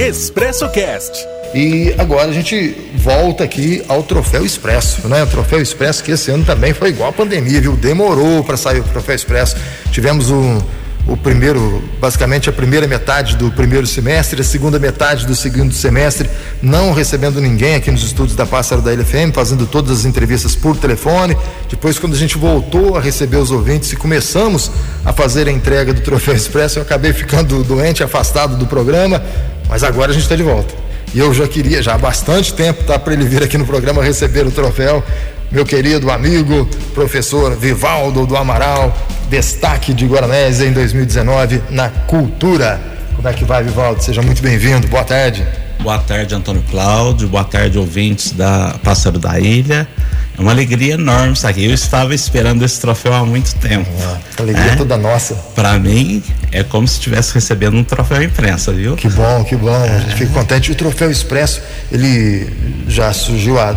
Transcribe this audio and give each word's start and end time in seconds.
Expresso 0.00 0.68
Cast. 0.68 1.26
E 1.52 1.92
agora 1.98 2.28
a 2.28 2.32
gente 2.32 2.76
volta 2.94 3.42
aqui 3.42 3.82
ao 3.88 4.00
Troféu 4.04 4.44
Expresso, 4.44 5.08
né? 5.08 5.24
O 5.24 5.26
Troféu 5.26 5.60
Expresso 5.60 6.04
que 6.04 6.12
esse 6.12 6.30
ano 6.30 6.44
também 6.44 6.72
foi 6.72 6.90
igual 6.90 7.10
a 7.10 7.12
pandemia, 7.12 7.60
viu? 7.60 7.74
Demorou 7.74 8.44
para 8.44 8.56
sair 8.56 8.78
o 8.78 8.84
Troféu 8.84 9.16
Expresso. 9.16 9.56
Tivemos 9.90 10.30
um, 10.30 10.60
o 11.08 11.16
primeiro, 11.16 11.82
basicamente 11.98 12.48
a 12.48 12.52
primeira 12.52 12.86
metade 12.86 13.34
do 13.34 13.50
primeiro 13.50 13.88
semestre, 13.88 14.40
a 14.40 14.44
segunda 14.44 14.78
metade 14.78 15.26
do 15.26 15.34
segundo 15.34 15.74
semestre, 15.74 16.30
não 16.62 16.92
recebendo 16.92 17.40
ninguém 17.40 17.74
aqui 17.74 17.90
nos 17.90 18.04
estúdios 18.04 18.36
da 18.36 18.46
Pássaro 18.46 18.80
da 18.80 18.92
Ilha 18.92 19.04
FM, 19.04 19.34
fazendo 19.34 19.66
todas 19.66 20.00
as 20.00 20.04
entrevistas 20.04 20.54
por 20.54 20.76
telefone. 20.76 21.36
Depois, 21.68 21.98
quando 21.98 22.14
a 22.14 22.18
gente 22.18 22.38
voltou 22.38 22.96
a 22.96 23.00
receber 23.00 23.38
os 23.38 23.50
ouvintes 23.50 23.90
e 23.92 23.96
começamos 23.96 24.70
a 25.04 25.12
fazer 25.12 25.48
a 25.48 25.50
entrega 25.50 25.92
do 25.92 26.02
Troféu 26.02 26.36
Expresso, 26.36 26.78
eu 26.78 26.82
acabei 26.82 27.12
ficando 27.12 27.64
doente, 27.64 28.04
afastado 28.04 28.56
do 28.56 28.66
programa, 28.66 29.22
mas 29.68 29.84
agora 29.84 30.10
a 30.10 30.14
gente 30.14 30.22
está 30.22 30.36
de 30.36 30.42
volta. 30.42 30.74
E 31.14 31.18
eu 31.18 31.32
já 31.32 31.46
queria, 31.48 31.82
já 31.82 31.94
há 31.94 31.98
bastante 31.98 32.52
tempo, 32.52 32.84
tá, 32.84 32.98
para 32.98 33.12
ele 33.12 33.24
vir 33.24 33.42
aqui 33.42 33.56
no 33.56 33.64
programa 33.66 34.02
receber 34.02 34.46
o 34.46 34.50
troféu 34.50 35.02
meu 35.50 35.64
querido 35.64 36.10
amigo, 36.10 36.68
professor 36.94 37.56
Vivaldo 37.56 38.26
do 38.26 38.36
Amaral, 38.36 38.94
destaque 39.30 39.94
de 39.94 40.06
Guaranés 40.06 40.60
em 40.60 40.72
2019 40.72 41.62
na 41.70 41.88
cultura. 41.88 42.80
Como 43.16 43.26
é 43.26 43.32
que 43.32 43.44
vai, 43.44 43.62
Vivaldo? 43.62 44.02
Seja 44.02 44.22
muito 44.22 44.42
bem-vindo. 44.42 44.86
Boa 44.88 45.04
tarde. 45.04 45.46
Boa 45.80 45.98
tarde, 45.98 46.34
Antônio 46.34 46.62
Cláudio. 46.70 47.28
Boa 47.28 47.44
tarde, 47.44 47.78
ouvintes 47.78 48.32
da 48.32 48.76
Pássaro 48.82 49.18
da 49.18 49.38
Ilha. 49.38 49.88
É 50.36 50.40
uma 50.40 50.50
alegria 50.50 50.94
enorme 50.94 51.32
estar 51.32 51.48
aqui. 51.48 51.64
Eu 51.64 51.74
estava 51.74 52.14
esperando 52.14 52.64
esse 52.64 52.80
troféu 52.80 53.12
há 53.14 53.24
muito 53.24 53.54
tempo. 53.56 53.88
Ah, 54.02 54.18
alegria 54.38 54.72
é? 54.72 54.76
toda 54.76 54.96
nossa. 54.96 55.34
Para 55.54 55.78
mim, 55.78 56.22
é 56.52 56.62
como 56.62 56.86
se 56.86 56.94
estivesse 56.94 57.34
recebendo 57.34 57.76
um 57.76 57.84
troféu 57.84 58.22
imprensa, 58.22 58.72
viu? 58.72 58.96
Que 58.96 59.08
bom, 59.08 59.44
que 59.44 59.56
bom. 59.56 59.84
É. 59.84 59.96
A 59.96 59.98
gente 60.00 60.14
fica 60.14 60.32
contente. 60.32 60.70
O 60.70 60.74
troféu 60.74 61.10
expresso, 61.10 61.60
ele 61.90 62.52
já 62.86 63.12
surgiu 63.12 63.58
há 63.58 63.74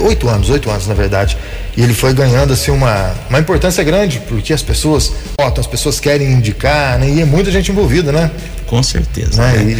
oito 0.00 0.28
anos, 0.28 0.50
oito 0.50 0.70
anos 0.70 0.86
na 0.86 0.94
verdade. 0.94 1.36
E 1.76 1.82
ele 1.82 1.94
foi 1.94 2.12
ganhando 2.12 2.52
assim 2.52 2.70
uma, 2.70 3.14
uma 3.28 3.38
importância 3.38 3.82
grande, 3.84 4.20
porque 4.28 4.52
as 4.52 4.62
pessoas 4.62 5.12
votam, 5.38 5.60
as 5.60 5.66
pessoas 5.66 6.00
querem 6.00 6.32
indicar, 6.32 6.98
né? 6.98 7.08
E 7.08 7.20
é 7.20 7.24
muita 7.24 7.50
gente 7.50 7.70
envolvida, 7.70 8.10
né? 8.10 8.30
Com 8.66 8.82
certeza. 8.82 9.42
Né? 9.42 9.64
né? 9.64 9.72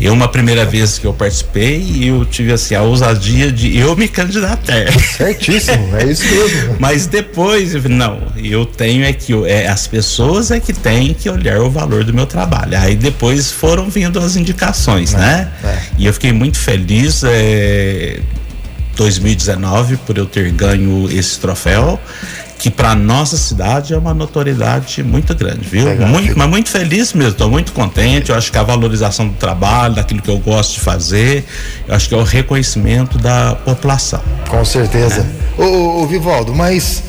E, 0.00 0.04
e 0.04 0.08
uma 0.08 0.26
primeira 0.26 0.64
vez 0.64 0.98
que 0.98 1.06
eu 1.06 1.12
participei, 1.12 1.98
eu 2.02 2.24
tive 2.24 2.52
assim 2.52 2.74
a 2.74 2.82
ousadia 2.82 3.52
de 3.52 3.76
eu 3.76 3.94
me 3.94 4.08
candidatar. 4.08 4.90
Certíssimo, 5.16 5.94
é 5.96 6.04
isso 6.04 6.24
mesmo. 6.24 6.76
Mas 6.80 7.06
depois, 7.06 7.74
não, 7.84 8.22
eu 8.42 8.64
tenho 8.64 9.04
é 9.04 9.12
que 9.12 9.34
é, 9.46 9.68
as 9.68 9.86
pessoas 9.86 10.50
é 10.50 10.58
que 10.60 10.72
têm 10.72 11.12
que 11.12 11.28
olhar 11.28 11.60
o 11.60 11.70
valor 11.70 12.04
do 12.04 12.14
meu 12.14 12.24
trabalho. 12.24 12.78
Aí 12.78 12.96
depois 12.96 13.50
foram 13.50 13.90
vindo 13.90 14.18
as 14.18 14.34
indicações, 14.36 15.12
é, 15.12 15.18
né? 15.18 15.52
É. 15.64 15.78
E 15.98 16.06
eu 16.06 16.12
fiquei 16.14 16.32
muito 16.32 16.58
feliz. 16.58 17.22
É, 17.24 18.20
2019 18.98 19.96
por 19.98 20.18
eu 20.18 20.26
ter 20.26 20.50
ganho 20.50 21.08
esse 21.10 21.38
troféu 21.38 21.98
que 22.58 22.68
para 22.68 22.92
nossa 22.96 23.36
cidade 23.36 23.94
é 23.94 23.96
uma 23.96 24.12
notoriedade 24.12 25.00
muito 25.04 25.32
grande, 25.32 25.60
viu? 25.60 25.84
Legal, 25.84 26.08
muito, 26.08 26.36
mas 26.36 26.48
muito 26.48 26.68
feliz 26.68 27.12
mesmo, 27.12 27.30
estou 27.30 27.48
muito 27.48 27.70
contente. 27.70 28.30
Eu 28.30 28.36
acho 28.36 28.50
que 28.50 28.58
a 28.58 28.64
valorização 28.64 29.28
do 29.28 29.34
trabalho, 29.34 29.94
daquilo 29.94 30.20
que 30.20 30.28
eu 30.28 30.38
gosto 30.38 30.74
de 30.74 30.80
fazer, 30.80 31.44
eu 31.86 31.94
acho 31.94 32.08
que 32.08 32.14
é 32.16 32.18
o 32.18 32.24
reconhecimento 32.24 33.16
da 33.16 33.54
população. 33.54 34.20
Com 34.48 34.64
certeza. 34.64 35.24
É. 35.56 35.62
Ô, 35.62 36.02
ô, 36.02 36.06
Vivaldo, 36.08 36.52
mas 36.52 37.04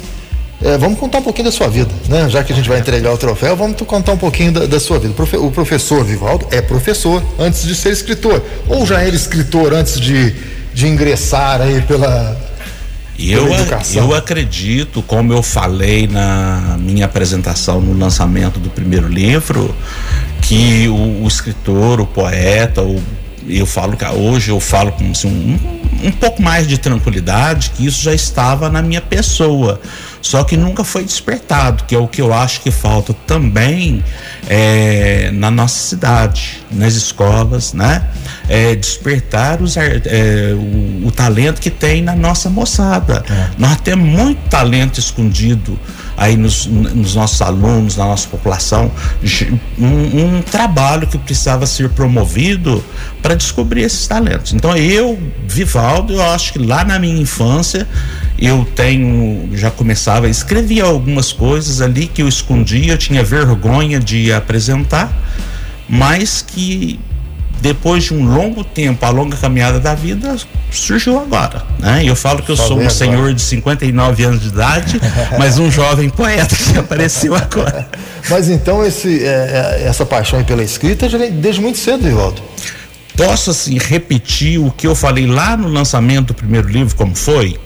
é, 0.62 0.78
vamos 0.78 1.00
contar 1.00 1.18
um 1.18 1.24
pouquinho 1.24 1.46
da 1.46 1.52
sua 1.52 1.68
vida, 1.68 1.90
né? 2.08 2.30
Já 2.30 2.44
que 2.44 2.54
a 2.54 2.56
gente 2.56 2.70
vai 2.70 2.78
entregar 2.78 3.12
o 3.12 3.18
troféu, 3.18 3.56
vamos 3.56 3.82
contar 3.82 4.12
um 4.12 4.18
pouquinho 4.18 4.52
da, 4.52 4.68
da 4.68 4.80
sua 4.80 5.00
vida. 5.00 5.16
O 5.40 5.50
professor 5.50 6.06
Vivaldo 6.06 6.46
é 6.52 6.62
professor 6.62 7.24
antes 7.40 7.64
de 7.64 7.74
ser 7.74 7.92
escritor, 7.92 8.44
ou 8.68 8.86
já 8.86 9.02
era 9.02 9.16
escritor 9.16 9.74
antes 9.74 10.00
de 10.00 10.59
de 10.80 10.88
ingressar 10.88 11.62
aí 11.62 11.82
pela, 11.82 12.38
eu, 13.20 13.50
eu 13.94 14.16
acredito, 14.16 15.02
como 15.02 15.34
eu 15.34 15.44
falei 15.44 16.08
na 16.08 16.78
minha 16.80 17.06
apresentação 17.06 17.82
no 17.82 18.00
lançamento 18.00 18.62
do 18.62 18.70
primeiro 18.70 19.10
livro, 19.10 19.76
que 20.42 20.88
o, 20.88 21.24
o 21.24 21.28
escritor, 21.28 22.00
o 22.00 22.08
poeta, 22.08 22.82
o, 22.82 23.04
eu 23.46 23.66
falo 23.66 23.98
que 23.98 24.06
hoje 24.06 24.52
eu 24.52 24.60
falo 24.62 24.94
com 24.94 25.12
assim, 25.12 25.28
um, 25.28 26.08
um 26.08 26.12
pouco 26.14 26.42
mais 26.42 26.66
de 26.66 26.78
tranquilidade 26.78 27.72
que 27.72 27.86
isso 27.86 28.02
já 28.02 28.14
estava 28.14 28.70
na 28.70 28.82
minha 28.82 29.02
pessoa 29.02 29.82
só 30.22 30.44
que 30.44 30.58
nunca 30.58 30.84
foi 30.84 31.04
despertado, 31.04 31.86
que 31.86 31.96
é 31.96 31.98
o 31.98 32.08
que 32.08 32.22
eu 32.22 32.34
acho 32.34 32.62
que 32.62 32.72
falta 32.72 33.14
também 33.26 34.04
é, 34.48 35.32
na 35.32 35.50
nossa 35.50 35.80
cidade, 35.80 36.62
nas 36.72 36.96
escolas, 36.96 37.74
né? 37.74 38.06
É, 38.48 38.76
despertar 38.76 39.62
os, 39.62 39.78
é, 39.78 40.54
o, 40.54 41.08
o, 41.08 41.12
talento 41.12 41.62
que 41.62 41.70
tem 41.70 42.02
na 42.02 42.16
nossa 42.16 42.50
moçada. 42.50 43.24
É. 43.30 43.50
Nós 43.58 43.80
temos 43.82 44.08
muito 44.08 44.40
talento 44.50 45.00
escondido 45.00 45.80
aí 46.18 46.36
nos, 46.36 46.66
nos 46.66 47.16
nossos 47.16 47.42
alunos, 47.42 47.96
na 47.96 48.06
nossa 48.06 48.28
população, 48.28 48.92
um, 49.78 50.38
um 50.38 50.42
trabalho 50.42 51.08
que 51.08 51.18
precisava 51.18 51.66
ser 51.66 51.90
promovido 51.90 52.84
para 53.22 53.36
descobrir 53.36 53.84
esses 53.84 54.06
talentos. 54.06 54.52
Então 54.54 54.76
eu, 54.76 55.18
Vivaldo, 55.48 56.14
eu 56.14 56.22
acho 56.22 56.54
que 56.54 56.60
lá 56.60 56.84
na 56.84 57.00
minha 57.00 57.22
infância 57.22 57.88
eu 58.42 58.66
tenho 58.76 59.50
já 59.54 59.70
começava 59.70 60.28
escrevia 60.30 60.86
algumas 60.86 61.34
coisas 61.34 61.82
ali 61.82 62.08
que 62.08 62.22
eu 62.22 62.28
escondia, 62.28 62.94
eu 62.94 62.98
tinha 62.98 63.24
vergonha 63.24 64.00
de 64.00 64.32
apresentar, 64.32 65.12
mas 65.88 66.44
que 66.46 67.00
depois 67.62 68.06
de 68.06 68.14
um 68.14 68.24
longo 68.24 68.64
tempo, 68.64 69.06
a 69.06 69.10
longa 69.10 69.36
caminhada 69.36 69.80
da 69.80 69.94
vida, 69.94 70.36
surgiu 70.72 71.20
agora, 71.20 71.64
né? 71.78 72.04
Eu 72.06 72.16
falo 72.16 72.42
que 72.42 72.50
eu 72.50 72.56
Só 72.56 72.68
sou 72.68 72.78
um 72.78 72.80
agora. 72.80 72.94
senhor 72.94 73.34
de 73.34 73.42
59 73.42 74.24
anos 74.24 74.42
de 74.42 74.48
idade, 74.48 75.02
mas 75.38 75.60
um 75.60 75.70
jovem 75.70 76.10
poeta 76.10 76.56
que 76.56 76.78
apareceu 76.78 77.36
agora. 77.36 77.90
Mas 78.30 78.50
então 78.50 78.86
esse, 78.86 79.26
é, 79.26 79.82
é 79.82 79.88
essa 79.88 80.06
paixão 80.06 80.44
pela 80.44 80.64
escrita 80.64 81.10
já 81.10 81.18
desde 81.18 81.60
muito 81.60 81.78
cedo, 81.78 82.08
Ivaldo. 82.08 82.42
Posso 83.18 83.52
assim 83.52 83.78
repetir 83.78 84.58
o 84.60 84.72
que 84.72 84.88
eu 84.88 84.96
falei 84.96 85.28
lá 85.28 85.58
no 85.58 85.68
lançamento 85.68 86.28
do 86.28 86.34
primeiro 86.34 86.70
livro, 86.70 86.96
como 86.96 87.14
foi? 87.14 87.58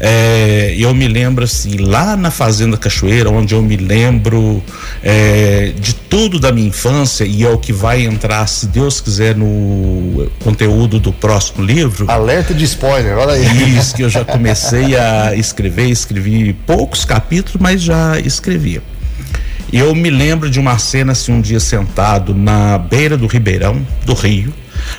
É, 0.00 0.74
eu 0.78 0.94
me 0.94 1.08
lembro 1.08 1.44
assim, 1.44 1.76
lá 1.78 2.16
na 2.16 2.30
Fazenda 2.30 2.76
Cachoeira, 2.76 3.30
onde 3.30 3.54
eu 3.54 3.62
me 3.62 3.76
lembro 3.76 4.62
é, 5.02 5.72
de 5.78 5.92
tudo 5.92 6.38
da 6.38 6.52
minha 6.52 6.68
infância 6.68 7.24
e 7.24 7.44
é 7.44 7.50
o 7.50 7.58
que 7.58 7.72
vai 7.72 8.04
entrar, 8.04 8.46
se 8.46 8.66
Deus 8.66 9.00
quiser, 9.00 9.34
no 9.34 10.30
conteúdo 10.40 11.00
do 11.00 11.12
próximo 11.12 11.64
livro. 11.64 12.08
Alerta 12.08 12.54
de 12.54 12.64
spoiler, 12.64 13.18
olha 13.18 13.32
aí. 13.32 13.76
Isso, 13.76 13.94
que 13.94 14.02
eu 14.02 14.08
já 14.08 14.24
comecei 14.24 14.96
a 14.96 15.34
escrever, 15.34 15.88
escrevi 15.88 16.52
poucos 16.52 17.04
capítulos, 17.04 17.60
mas 17.60 17.82
já 17.82 18.18
escrevi. 18.20 18.80
Eu 19.72 19.94
me 19.94 20.10
lembro 20.10 20.48
de 20.48 20.58
uma 20.58 20.78
cena 20.78 21.12
assim, 21.12 21.32
um 21.32 21.40
dia 21.40 21.60
sentado 21.60 22.34
na 22.34 22.78
beira 22.78 23.16
do 23.16 23.26
Ribeirão, 23.26 23.84
do 24.06 24.14
Rio 24.14 24.54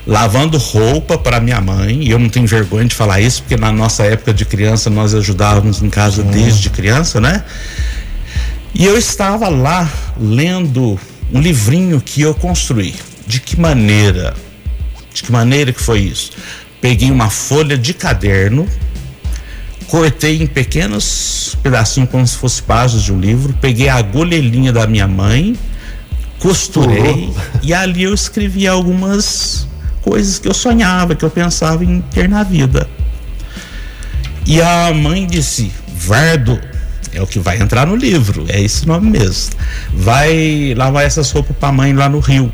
lavando 0.05 0.57
roupa 0.57 1.17
para 1.17 1.39
minha 1.39 1.61
mãe. 1.61 2.03
E 2.03 2.11
eu 2.11 2.19
não 2.19 2.29
tenho 2.29 2.47
vergonha 2.47 2.85
de 2.85 2.95
falar 2.95 3.19
isso, 3.21 3.43
porque 3.43 3.57
na 3.57 3.71
nossa 3.71 4.03
época 4.03 4.33
de 4.33 4.45
criança 4.45 4.89
nós 4.89 5.13
ajudávamos 5.13 5.81
em 5.81 5.89
casa 5.89 6.21
hum. 6.21 6.31
desde 6.31 6.69
criança, 6.69 7.19
né? 7.19 7.43
E 8.73 8.85
eu 8.85 8.97
estava 8.97 9.49
lá 9.49 9.89
lendo 10.19 10.99
um 11.33 11.41
livrinho 11.41 11.99
que 12.01 12.21
eu 12.21 12.33
construí. 12.33 12.95
De 13.25 13.39
que 13.39 13.59
maneira? 13.59 14.35
De 15.13 15.23
que 15.23 15.31
maneira 15.31 15.71
que 15.71 15.81
foi 15.81 16.01
isso? 16.01 16.31
Peguei 16.81 17.11
uma 17.11 17.29
folha 17.29 17.77
de 17.77 17.93
caderno, 17.93 18.67
cortei 19.87 20.41
em 20.41 20.47
pequenos 20.47 21.57
pedacinhos 21.61 22.09
como 22.09 22.25
se 22.25 22.37
fosse 22.37 22.61
páginas 22.61 23.03
de 23.03 23.11
um 23.11 23.19
livro, 23.19 23.53
peguei 23.59 23.89
a 23.89 23.95
agulha 23.95 24.35
e 24.35 24.41
linha 24.41 24.71
da 24.71 24.87
minha 24.87 25.07
mãe, 25.07 25.57
costurei 26.39 27.29
e 27.61 27.73
ali 27.73 28.03
eu 28.03 28.13
escrevi 28.13 28.67
algumas 28.67 29.67
coisas 30.01 30.39
que 30.39 30.47
eu 30.47 30.53
sonhava, 30.53 31.15
que 31.15 31.23
eu 31.23 31.29
pensava 31.29 31.83
em 31.83 32.01
ter 32.01 32.27
na 32.27 32.43
vida. 32.43 32.87
E 34.45 34.61
a 34.61 34.93
mãe 34.93 35.27
disse: 35.27 35.71
Vardo, 35.95 36.59
é 37.13 37.21
o 37.21 37.27
que 37.27 37.39
vai 37.39 37.61
entrar 37.61 37.87
no 37.87 37.95
livro, 37.95 38.45
é 38.47 38.61
esse 38.61 38.87
nome 38.87 39.09
mesmo. 39.09 39.53
Vai 39.93 40.73
lavar 40.75 41.05
essas 41.05 41.31
roupas 41.31 41.55
para 41.57 41.69
a 41.69 41.71
mãe 41.71 41.93
lá 41.93 42.09
no 42.09 42.19
rio. 42.19 42.51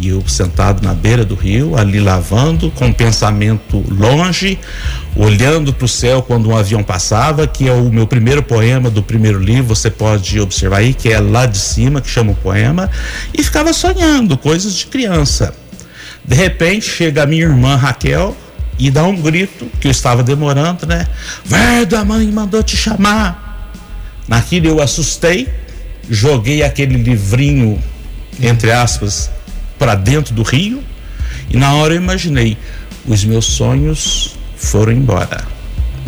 E 0.00 0.08
eu 0.08 0.26
sentado 0.26 0.82
na 0.82 0.94
beira 0.94 1.24
do 1.24 1.34
rio, 1.34 1.76
ali 1.76 2.00
lavando, 2.00 2.70
com 2.70 2.88
o 2.88 2.94
pensamento 2.94 3.84
longe, 3.90 4.58
olhando 5.14 5.72
para 5.72 5.84
o 5.84 5.88
céu 5.88 6.22
quando 6.22 6.48
um 6.48 6.56
avião 6.56 6.82
passava, 6.82 7.46
que 7.46 7.68
é 7.68 7.72
o 7.72 7.90
meu 7.90 8.06
primeiro 8.06 8.42
poema 8.42 8.90
do 8.90 9.02
primeiro 9.02 9.38
livro, 9.38 9.74
você 9.74 9.90
pode 9.90 10.40
observar 10.40 10.78
aí, 10.78 10.94
que 10.94 11.10
é 11.10 11.20
lá 11.20 11.44
de 11.44 11.58
cima, 11.58 12.00
que 12.00 12.08
chama 12.08 12.32
o 12.32 12.36
poema, 12.36 12.90
e 13.36 13.42
ficava 13.42 13.72
sonhando 13.72 14.36
coisas 14.38 14.74
de 14.74 14.86
criança. 14.86 15.54
De 16.24 16.34
repente 16.34 16.88
chega 16.88 17.22
a 17.22 17.26
minha 17.26 17.42
irmã 17.42 17.76
Raquel 17.76 18.36
e 18.78 18.90
dá 18.90 19.04
um 19.04 19.20
grito, 19.20 19.66
que 19.80 19.88
eu 19.88 19.90
estava 19.90 20.22
demorando, 20.22 20.86
né? 20.86 21.06
Verda, 21.44 22.00
a 22.00 22.04
mãe 22.04 22.26
mandou 22.30 22.62
te 22.62 22.76
chamar. 22.76 23.70
Naquilo 24.28 24.68
eu 24.68 24.80
assustei, 24.80 25.48
joguei 26.08 26.62
aquele 26.62 26.96
livrinho, 26.96 27.82
entre 28.40 28.70
aspas, 28.70 29.30
para 29.78 29.94
dentro 29.94 30.32
do 30.32 30.42
rio 30.42 30.82
E 31.50 31.56
na 31.56 31.74
hora 31.74 31.94
eu 31.94 32.00
imaginei, 32.00 32.56
os 33.06 33.24
meus 33.24 33.46
sonhos 33.46 34.36
foram 34.56 34.92
embora. 34.92 35.44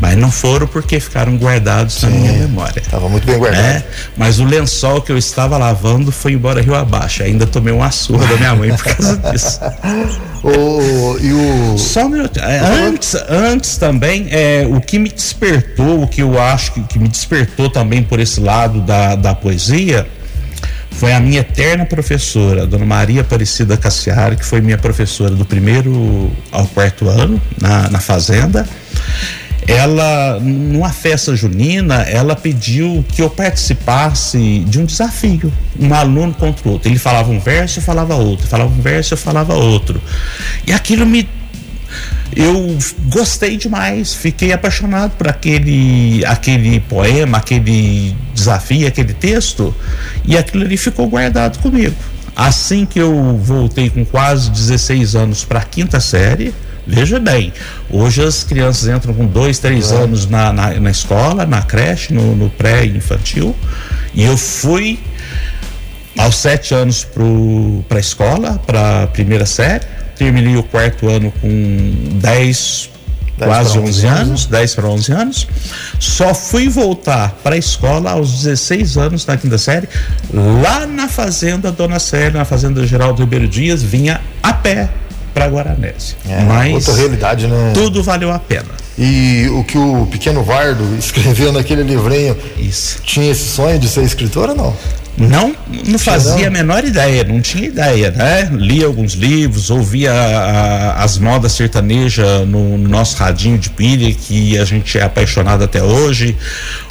Mas 0.04 0.18
não 0.18 0.30
foram 0.30 0.66
porque 0.66 1.00
ficaram 1.00 1.34
guardados 1.38 1.94
Sim, 1.94 2.04
na 2.04 2.10
minha 2.10 2.32
memória. 2.34 2.78
Estava 2.78 3.08
muito 3.08 3.26
bem 3.26 3.38
guardado. 3.38 3.64
É, 3.64 3.82
mas 4.18 4.38
o 4.38 4.44
lençol 4.44 5.00
que 5.00 5.10
eu 5.10 5.16
estava 5.16 5.56
lavando 5.56 6.12
foi 6.12 6.34
embora 6.34 6.60
rio 6.60 6.74
abaixo. 6.74 7.22
Ainda 7.22 7.46
tomei 7.46 7.72
uma 7.72 7.90
surra 7.90 8.26
da 8.26 8.36
minha 8.36 8.54
mãe 8.54 8.68
por 8.68 8.84
causa 8.84 9.16
disso. 9.32 9.58
o, 10.42 11.18
e 11.18 11.32
o... 11.32 11.78
Só 11.78 12.04
um 12.04 12.10
minuto. 12.10 12.38
É, 12.38 12.58
antes, 12.58 13.14
antes 13.30 13.78
também, 13.78 14.26
é, 14.30 14.68
o 14.68 14.78
que 14.78 14.98
me 14.98 15.08
despertou, 15.08 16.02
o 16.02 16.06
que 16.06 16.20
eu 16.20 16.38
acho 16.38 16.72
que, 16.72 16.82
que 16.82 16.98
me 16.98 17.08
despertou 17.08 17.70
também 17.70 18.02
por 18.02 18.20
esse 18.20 18.40
lado 18.40 18.82
da, 18.82 19.16
da 19.16 19.34
poesia, 19.34 20.06
foi 20.90 21.14
a 21.14 21.18
minha 21.18 21.40
eterna 21.40 21.86
professora, 21.86 22.66
Dona 22.66 22.84
Maria 22.84 23.22
Aparecida 23.22 23.74
Cassiari, 23.78 24.36
que 24.36 24.44
foi 24.44 24.60
minha 24.60 24.76
professora 24.76 25.30
do 25.30 25.46
primeiro 25.46 26.30
ao 26.52 26.66
quarto 26.66 27.08
ano 27.08 27.40
na, 27.58 27.88
na 27.88 28.00
Fazenda 28.00 28.68
ela, 29.66 30.38
numa 30.40 30.90
festa 30.90 31.34
junina, 31.34 32.02
ela 32.02 32.36
pediu 32.36 33.04
que 33.08 33.22
eu 33.22 33.30
participasse 33.30 34.60
de 34.60 34.78
um 34.78 34.84
desafio, 34.84 35.52
um 35.78 35.92
aluno 35.94 36.34
contra 36.34 36.68
o 36.68 36.72
outro. 36.72 36.88
Ele 36.88 36.98
falava 36.98 37.30
um 37.30 37.40
verso, 37.40 37.78
eu 37.78 37.82
falava 37.82 38.14
outro, 38.14 38.46
falava 38.46 38.70
um 38.70 38.80
verso, 38.80 39.14
eu 39.14 39.18
falava 39.18 39.54
outro. 39.54 40.00
E 40.66 40.72
aquilo 40.72 41.06
me 41.06 41.28
eu 42.36 42.76
gostei 43.06 43.56
demais, 43.56 44.12
fiquei 44.12 44.52
apaixonado 44.52 45.12
por 45.12 45.28
aquele, 45.28 46.24
aquele 46.24 46.80
poema, 46.80 47.38
aquele 47.38 48.16
desafio, 48.34 48.88
aquele 48.88 49.14
texto, 49.14 49.74
e 50.24 50.36
aquilo 50.36 50.64
ali 50.64 50.76
ficou 50.76 51.06
guardado 51.06 51.58
comigo. 51.60 51.94
Assim 52.34 52.84
que 52.84 52.98
eu 52.98 53.38
voltei 53.38 53.88
com 53.88 54.04
quase 54.04 54.50
16 54.50 55.14
anos 55.14 55.44
para 55.44 55.60
a 55.60 55.64
quinta 55.64 56.00
série, 56.00 56.52
Veja 56.86 57.18
bem, 57.18 57.52
hoje 57.90 58.22
as 58.22 58.44
crianças 58.44 58.88
entram 58.88 59.14
com 59.14 59.26
dois, 59.26 59.58
três 59.58 59.90
é. 59.90 59.96
anos 59.96 60.26
na, 60.28 60.52
na, 60.52 60.70
na, 60.78 60.90
escola, 60.90 61.46
na 61.46 61.62
creche, 61.62 62.12
no, 62.12 62.36
no 62.36 62.50
pré-infantil, 62.50 63.56
e 64.14 64.22
eu 64.22 64.36
fui 64.36 64.98
aos 66.18 66.36
sete 66.36 66.74
anos 66.74 67.06
para 67.88 67.96
a 67.96 68.00
escola, 68.00 68.60
para 68.66 69.04
a 69.04 69.06
primeira 69.06 69.46
série, 69.46 69.84
terminei 70.16 70.56
o 70.56 70.62
quarto 70.62 71.08
ano 71.08 71.32
com 71.40 72.18
dez, 72.20 72.90
quase 73.38 73.78
11 73.78 74.06
anos, 74.06 74.46
10 74.46 74.74
para 74.74 74.88
11 74.88 75.12
anos. 75.12 75.48
Só 75.98 76.34
fui 76.34 76.68
voltar 76.68 77.32
para 77.42 77.54
a 77.54 77.58
escola 77.58 78.10
aos 78.10 78.42
16 78.42 78.96
anos 78.98 79.26
na 79.26 79.36
quinta 79.36 79.58
série, 79.58 79.88
lá 80.62 80.86
na 80.86 81.08
fazenda 81.08 81.72
Dona 81.72 81.98
Célia, 81.98 82.38
na 82.38 82.44
fazenda 82.44 82.86
Geraldo 82.86 83.22
Ribeiro 83.22 83.48
Dias, 83.48 83.82
vinha 83.82 84.20
a 84.42 84.52
pé 84.52 84.90
para 85.34 85.48
Guaranese. 85.48 86.16
É, 86.28 86.40
Mas 86.42 86.72
outra 86.74 86.94
realidade, 86.94 87.46
né? 87.48 87.72
Tudo 87.74 88.02
valeu 88.02 88.30
a 88.32 88.38
pena. 88.38 88.70
E 88.96 89.48
o 89.50 89.64
que 89.64 89.76
o 89.76 90.06
pequeno 90.06 90.44
Vardo 90.44 90.84
escreveu 90.96 91.52
naquele 91.52 91.82
livrinho, 91.82 92.36
Isso. 92.56 93.00
tinha 93.02 93.32
esse 93.32 93.48
sonho 93.48 93.78
de 93.78 93.88
ser 93.88 94.04
escritor 94.04 94.50
ou 94.50 94.54
não? 94.54 94.76
Não, 95.16 95.54
não 95.86 95.98
fazia 95.98 96.48
a 96.48 96.50
menor 96.50 96.84
ideia, 96.84 97.22
não 97.22 97.40
tinha 97.40 97.68
ideia, 97.68 98.10
né? 98.10 98.50
Lia 98.52 98.86
alguns 98.86 99.12
livros, 99.12 99.70
ouvia 99.70 100.12
a, 100.12 101.04
as 101.04 101.18
modas 101.18 101.52
sertanejas 101.52 102.46
no, 102.48 102.76
no, 102.76 102.88
nosso 102.88 103.16
radinho 103.16 103.56
de 103.56 103.70
pilha, 103.70 104.12
que 104.12 104.58
a 104.58 104.64
gente 104.64 104.98
é 104.98 105.04
apaixonado 105.04 105.62
até 105.62 105.82
hoje, 105.82 106.36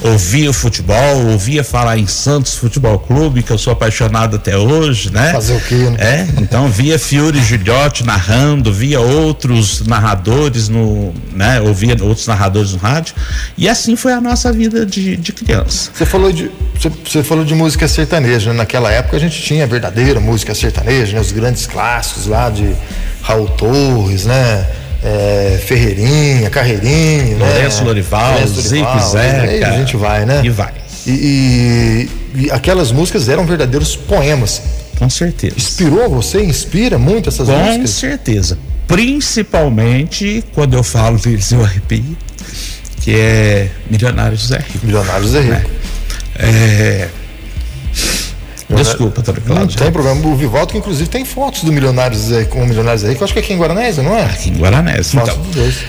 ouvia 0.02 0.50
o 0.50 0.54
futebol, 0.54 1.32
ouvia 1.32 1.64
falar 1.64 1.98
em 1.98 2.08
Santos 2.08 2.56
Futebol 2.56 2.98
Clube, 2.98 3.44
que 3.44 3.52
eu 3.52 3.58
sou 3.58 3.74
apaixonado 3.74 4.38
até 4.38 4.58
hoje, 4.58 5.12
né? 5.12 5.34
Fazer 5.34 5.54
o 5.54 5.60
quê, 5.60 5.76
né? 5.76 5.98
É, 6.00 6.28
então 6.42 6.70
via 6.70 6.98
Fiore 6.98 7.42
Gilhote 7.42 8.06
narrando, 8.06 8.72
via 8.72 9.02
outros 9.02 9.86
narradores 9.86 10.70
no, 10.70 11.14
né? 11.34 11.60
Ouvia 11.60 11.98
outros 12.02 12.28
narradores 12.28 12.72
no 12.72 12.78
rádio, 12.78 13.16
e 13.58 13.68
assim 13.68 13.98
foi 13.98 14.14
a 14.14 14.22
nossa 14.22 14.52
vida 14.54 14.86
de, 14.86 15.18
de 15.18 15.34
criança. 15.34 15.92
Você 15.94 16.06
falou 16.06 16.32
de, 16.32 16.50
você, 16.80 16.90
você 17.06 17.22
falou 17.22 17.44
de 17.44 17.54
música 17.54 17.86
sertaneja 17.86 18.13
sertaneja. 18.14 18.52
Né? 18.52 18.58
Naquela 18.58 18.92
época 18.92 19.18
a 19.18 19.20
gente 19.20 19.42
tinha 19.42 19.64
a 19.64 19.68
verdadeira 19.68 20.20
música 20.20 20.54
sertaneja, 20.54 21.14
né? 21.14 21.22
os 21.22 21.32
grandes 21.32 21.66
clássicos 21.66 22.28
lá 22.28 22.50
de 22.50 22.76
Raul 23.22 23.48
Torres, 23.50 24.26
né? 24.26 24.66
É, 25.06 25.60
Ferreirinha, 25.66 26.50
Carreirinho, 26.50 27.38
Lourenço 27.38 27.82
né? 27.82 27.88
Lorival, 27.88 28.48
Zico 28.48 29.00
Zeca. 29.00 29.68
a 29.68 29.78
gente 29.78 29.98
vai, 29.98 30.26
né? 30.26 30.42
E 30.46 30.50
vai. 30.50 30.72
E, 31.06 32.10
e, 32.36 32.44
e, 32.44 32.52
aquelas 32.52 32.90
músicas 32.90 33.28
eram 33.28 33.46
verdadeiros 33.46 33.98
poemas. 33.98 34.62
Com 34.98 35.10
certeza. 35.10 35.56
Inspirou 35.58 36.10
você? 36.10 36.42
Inspira 36.42 36.98
muito 36.98 37.28
essas 37.28 37.50
Com 37.50 37.58
músicas? 37.58 37.80
Com 37.80 37.88
certeza. 37.88 38.58
Principalmente 38.88 40.42
quando 40.54 40.76
eu 40.76 40.84
falo 40.84 41.18
deles, 41.18 41.52
eu 41.52 41.62
arrepio, 41.62 42.16
que 43.02 43.14
é 43.14 43.70
Milionário 43.92 44.38
José 44.38 44.64
Rico. 44.66 44.86
Milionário 44.86 45.24
José 45.24 45.42
Rico. 45.42 45.70
É. 46.40 46.48
é 46.48 47.10
Desculpa, 48.76 49.22
tá 49.22 49.34
claro. 49.34 49.62
Não 49.62 49.68
tem 49.68 49.92
problema. 49.92 50.28
O 50.28 50.36
Vivaldo, 50.36 50.72
que 50.72 50.78
inclusive 50.78 51.10
tem 51.10 51.26
fotos 51.26 51.64
do 51.64 51.72
Milionários 51.72 52.30
com 52.50 52.64
o 52.64 52.68
Milionários 52.68 53.04
aí, 53.04 53.16
que 53.16 53.22
eu 53.22 53.26
acho 53.26 53.34
que 53.34 53.40
é 53.40 53.42
aqui 53.42 53.54
em 53.54 53.58
Guaranésia, 53.58 54.04
não 54.04 54.16
é? 54.16 54.24
Aqui 54.24 54.50
em 54.50 54.58
Guaranésia. 54.58 55.22
Então, 55.22 55.38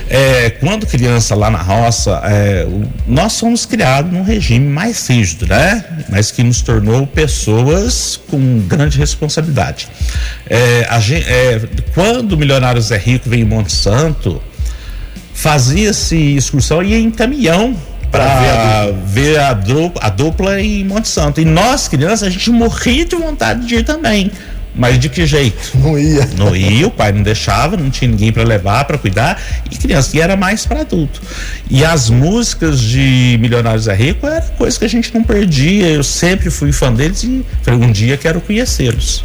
é, 0.08 0.50
quando 0.50 0.86
criança 0.86 1.34
lá 1.34 1.50
na 1.50 1.62
roça, 1.62 2.20
é, 2.25 2.66
nós 3.06 3.32
somos 3.34 3.64
criados 3.66 4.12
num 4.12 4.22
regime 4.22 4.66
mais 4.66 5.06
rígido, 5.06 5.46
né? 5.46 5.84
Mas 6.08 6.31
que 6.31 6.42
nos 6.42 6.62
tornou 6.62 7.06
pessoas 7.06 8.20
com 8.28 8.60
grande 8.66 8.98
responsabilidade. 8.98 9.88
É, 10.48 10.86
gente, 11.00 11.28
é, 11.28 11.60
quando 11.94 12.32
o 12.32 12.36
Milionários 12.36 12.90
é 12.90 12.96
Rico 12.96 13.28
veio 13.28 13.42
em 13.42 13.48
Monte 13.48 13.72
Santo, 13.72 14.40
fazia-se 15.32 16.16
excursão 16.36 16.82
e 16.82 16.90
ia 16.90 16.98
em 16.98 17.10
caminhão 17.10 17.76
para 18.14 18.93
ver 19.06 19.40
a 19.40 19.52
dupla, 19.52 20.02
a 20.05 20.08
dupla 20.08 20.61
em 20.61 20.84
Monte 20.84 21.08
Santo. 21.08 21.40
E 21.40 21.44
nós, 21.44 21.88
crianças, 21.88 22.22
a 22.22 22.31
gente 22.31 22.49
morria 22.50 23.05
de 23.05 23.16
vontade 23.16 23.66
de 23.66 23.76
ir 23.76 23.84
também. 23.84 24.31
Mas 24.76 24.99
de 24.99 25.08
que 25.08 25.25
jeito? 25.25 25.76
Não 25.76 25.99
ia. 25.99 26.28
Não 26.37 26.55
ia, 26.55 26.87
o 26.87 26.90
pai 26.90 27.12
não 27.12 27.22
deixava, 27.22 27.76
não 27.76 27.90
tinha 27.90 28.11
ninguém 28.11 28.32
para 28.32 28.43
levar, 28.43 28.84
para 28.84 28.99
cuidar, 28.99 29.40
e 29.70 29.76
criança, 29.76 30.16
e 30.16 30.20
era 30.20 30.37
mais 30.37 30.66
para 30.66 30.81
adulto. 30.81 31.20
E 31.70 31.84
as 31.84 32.11
músicas 32.11 32.81
de 32.81 33.38
Milionários 33.40 33.87
é 33.87 33.94
Rico 33.94 34.26
era 34.26 34.40
coisa 34.40 34.78
que 34.78 34.84
a 34.84 34.88
gente 34.88 35.14
não 35.14 35.22
perdia. 35.22 35.87
Eu 35.87 36.02
sempre 36.02 36.50
fui 36.50 36.72
fã 36.72 36.93
deles 36.93 37.22
e 37.22 37.44
falei, 37.62 37.81
um 37.81 37.93
dia 37.93 38.17
quero 38.17 38.40
conhecê-los. 38.40 39.22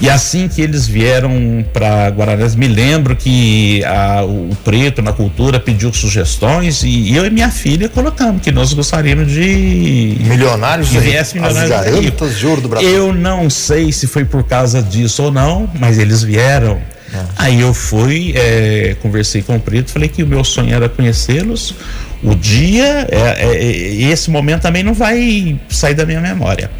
E 0.00 0.08
assim 0.08 0.46
que 0.46 0.62
eles 0.62 0.86
vieram 0.86 1.64
para 1.72 2.08
Guaranés, 2.08 2.54
me 2.54 2.68
lembro 2.68 3.16
que 3.16 3.82
a, 3.84 4.24
o 4.24 4.50
Preto 4.64 5.02
na 5.02 5.12
Cultura 5.12 5.58
pediu 5.58 5.92
sugestões 5.92 6.84
e 6.84 7.14
eu 7.14 7.26
e 7.26 7.30
minha 7.30 7.50
filha 7.50 7.88
colocamos 7.88 8.40
que 8.40 8.52
nós 8.52 8.72
gostaríamos 8.72 9.32
de 9.32 10.16
milionários 10.20 10.88
que 10.88 10.98
viesse 10.98 11.34
milionários 11.34 11.72
as 11.72 11.84
garotas 11.84 12.38
de 12.38 12.46
ouro 12.46 12.60
do 12.60 12.68
Brasil. 12.68 12.88
Eu 12.88 13.12
não 13.12 13.50
sei 13.50 13.90
se 13.90 14.06
foi 14.06 14.24
por 14.24 14.44
causa 14.44 14.80
disso 14.80 15.24
ou 15.24 15.32
não, 15.32 15.68
mas 15.80 15.98
eles 15.98 16.22
vieram. 16.22 16.78
É. 17.12 17.24
Aí 17.36 17.60
eu 17.60 17.74
fui, 17.74 18.34
é, 18.36 18.94
conversei 19.00 19.42
com 19.42 19.56
o 19.56 19.60
Preto, 19.60 19.90
falei 19.90 20.08
que 20.08 20.22
o 20.22 20.26
meu 20.26 20.44
sonho 20.44 20.74
era 20.74 20.88
conhecê-los. 20.88 21.74
O 22.22 22.34
dia, 22.34 23.08
é, 23.10 23.18
é, 23.18 23.56
é 23.56 24.10
esse 24.10 24.30
momento 24.30 24.62
também 24.62 24.82
não 24.82 24.94
vai 24.94 25.58
sair 25.68 25.94
da 25.94 26.06
minha 26.06 26.20
memória. 26.20 26.70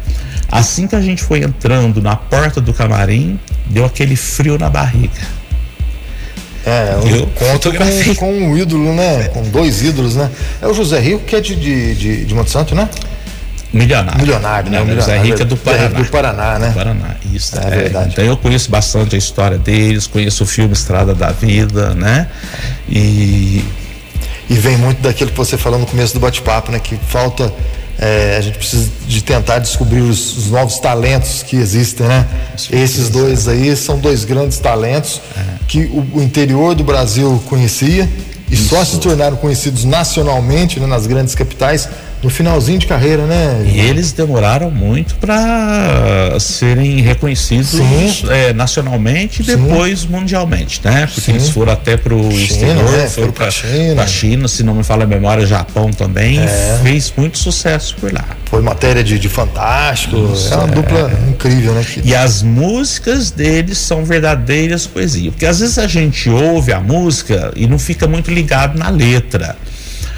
Assim 0.51 0.87
que 0.87 0.95
a 0.95 1.01
gente 1.01 1.23
foi 1.23 1.39
entrando 1.39 2.01
na 2.01 2.15
porta 2.15 2.59
do 2.59 2.73
camarim, 2.73 3.39
deu 3.67 3.85
aquele 3.85 4.15
frio 4.15 4.57
na 4.57 4.69
barriga. 4.69 5.39
É, 6.65 6.95
eu 7.03 7.27
conto 7.27 7.71
com, 7.73 8.15
com 8.15 8.33
um 8.33 8.57
ídolo, 8.57 8.93
né? 8.93 9.29
Com 9.29 9.43
dois 9.43 9.81
ídolos, 9.81 10.15
né? 10.15 10.29
É 10.61 10.67
o 10.67 10.73
José 10.73 10.99
Rico, 10.99 11.19
que 11.19 11.35
é 11.35 11.41
de, 11.41 11.55
de, 11.55 11.95
de, 11.95 12.25
de 12.25 12.35
Monte 12.35 12.51
Santo, 12.51 12.75
né? 12.75 12.89
Milionário. 13.71 14.19
Milionário, 14.19 14.71
né? 14.71 14.79
Não, 14.83 14.95
José 14.95 15.17
Rico 15.19 15.41
é 15.41 15.45
do 15.45 15.55
Paraná. 15.55 15.99
Do 15.99 16.05
Paraná, 16.05 16.59
né? 16.59 16.67
Do 16.69 16.73
Paraná, 16.73 17.15
isso. 17.31 17.57
É, 17.57 17.67
é 17.67 17.69
verdade. 17.69 18.09
Então 18.13 18.25
eu 18.25 18.35
conheço 18.35 18.69
bastante 18.69 19.15
a 19.15 19.17
história 19.17 19.57
deles, 19.57 20.07
conheço 20.07 20.43
o 20.43 20.47
filme 20.47 20.73
Estrada 20.73 21.13
da 21.13 21.31
Vida, 21.31 21.93
né? 21.93 22.27
E. 22.87 23.63
E 24.49 24.55
vem 24.55 24.77
muito 24.77 24.99
daquilo 25.01 25.29
que 25.29 25.37
você 25.37 25.57
falou 25.57 25.79
no 25.79 25.85
começo 25.85 26.15
do 26.15 26.19
bate-papo, 26.19 26.71
né? 26.71 26.79
Que 26.79 26.97
falta 26.97 27.53
é, 28.01 28.37
a 28.37 28.41
gente 28.41 28.57
precisa 28.57 28.89
de 29.05 29.21
tentar 29.21 29.59
descobrir 29.59 29.99
os, 29.99 30.37
os 30.37 30.49
novos 30.49 30.79
talentos 30.79 31.43
que 31.43 31.57
existem, 31.57 32.07
né? 32.07 32.25
Esses 32.71 33.09
dois 33.09 33.47
aí 33.47 33.75
são 33.75 33.99
dois 33.99 34.23
grandes 34.23 34.57
talentos 34.57 35.21
é. 35.37 35.43
que 35.67 35.79
o, 35.85 36.17
o, 36.17 36.23
interior 36.23 36.73
do 36.75 36.83
Brasil 36.83 37.43
conhecia 37.49 38.09
e 38.49 38.53
Isso. 38.53 38.69
só 38.69 38.85
se 38.85 38.99
tornaram 38.99 39.35
conhecidos 39.35 39.83
nacionalmente 39.83 40.79
né, 40.79 40.87
nas 40.87 41.07
grandes 41.07 41.35
capitais 41.35 41.89
no 42.21 42.29
finalzinho 42.29 42.79
de 42.79 42.85
carreira, 42.85 43.25
né? 43.25 43.63
E 43.65 43.79
eles 43.79 44.11
demoraram 44.11 44.69
muito 44.69 45.15
para 45.15 46.37
serem 46.39 47.01
reconhecidos 47.01 47.75
é, 48.29 48.53
nacionalmente 48.53 49.41
e 49.41 49.45
depois 49.45 50.05
mundialmente, 50.05 50.81
né? 50.83 51.05
Porque 51.05 51.21
Sim. 51.21 51.31
eles 51.31 51.49
foram 51.49 51.73
até 51.73 51.95
para 51.95 52.13
o 52.13 52.31
exterior, 52.31 52.91
né? 52.91 53.07
foram 53.07 53.31
para 53.31 53.49
China. 53.49 54.07
China, 54.07 54.47
se 54.47 54.63
não 54.63 54.75
me 54.75 54.83
fala 54.83 55.05
a 55.05 55.07
memória, 55.07 55.45
Japão 55.45 55.91
também, 55.91 56.39
é. 56.39 56.79
fez 56.83 57.13
muito 57.15 57.37
sucesso 57.37 57.95
por 57.99 58.11
lá. 58.11 58.25
Foi 58.45 58.61
matéria 58.61 59.03
de, 59.03 59.17
de 59.17 59.29
fantástico, 59.29 60.15
é 60.15 60.55
uma 60.55 60.63
é. 60.65 60.71
dupla 60.71 61.11
incrível, 61.29 61.73
né? 61.73 61.85
E 62.03 62.15
as 62.15 62.41
músicas 62.41 63.31
deles 63.31 63.77
são 63.77 64.03
verdadeiras 64.03 64.85
poesias, 64.85 65.33
porque 65.33 65.45
às 65.45 65.59
vezes 65.59 65.77
a 65.77 65.87
gente 65.87 66.29
ouve 66.29 66.73
a 66.73 66.79
música 66.79 67.51
e 67.55 67.65
não 67.65 67.79
fica 67.79 68.07
muito 68.07 68.29
ligado 68.31 68.77
na 68.77 68.89
letra. 68.89 69.55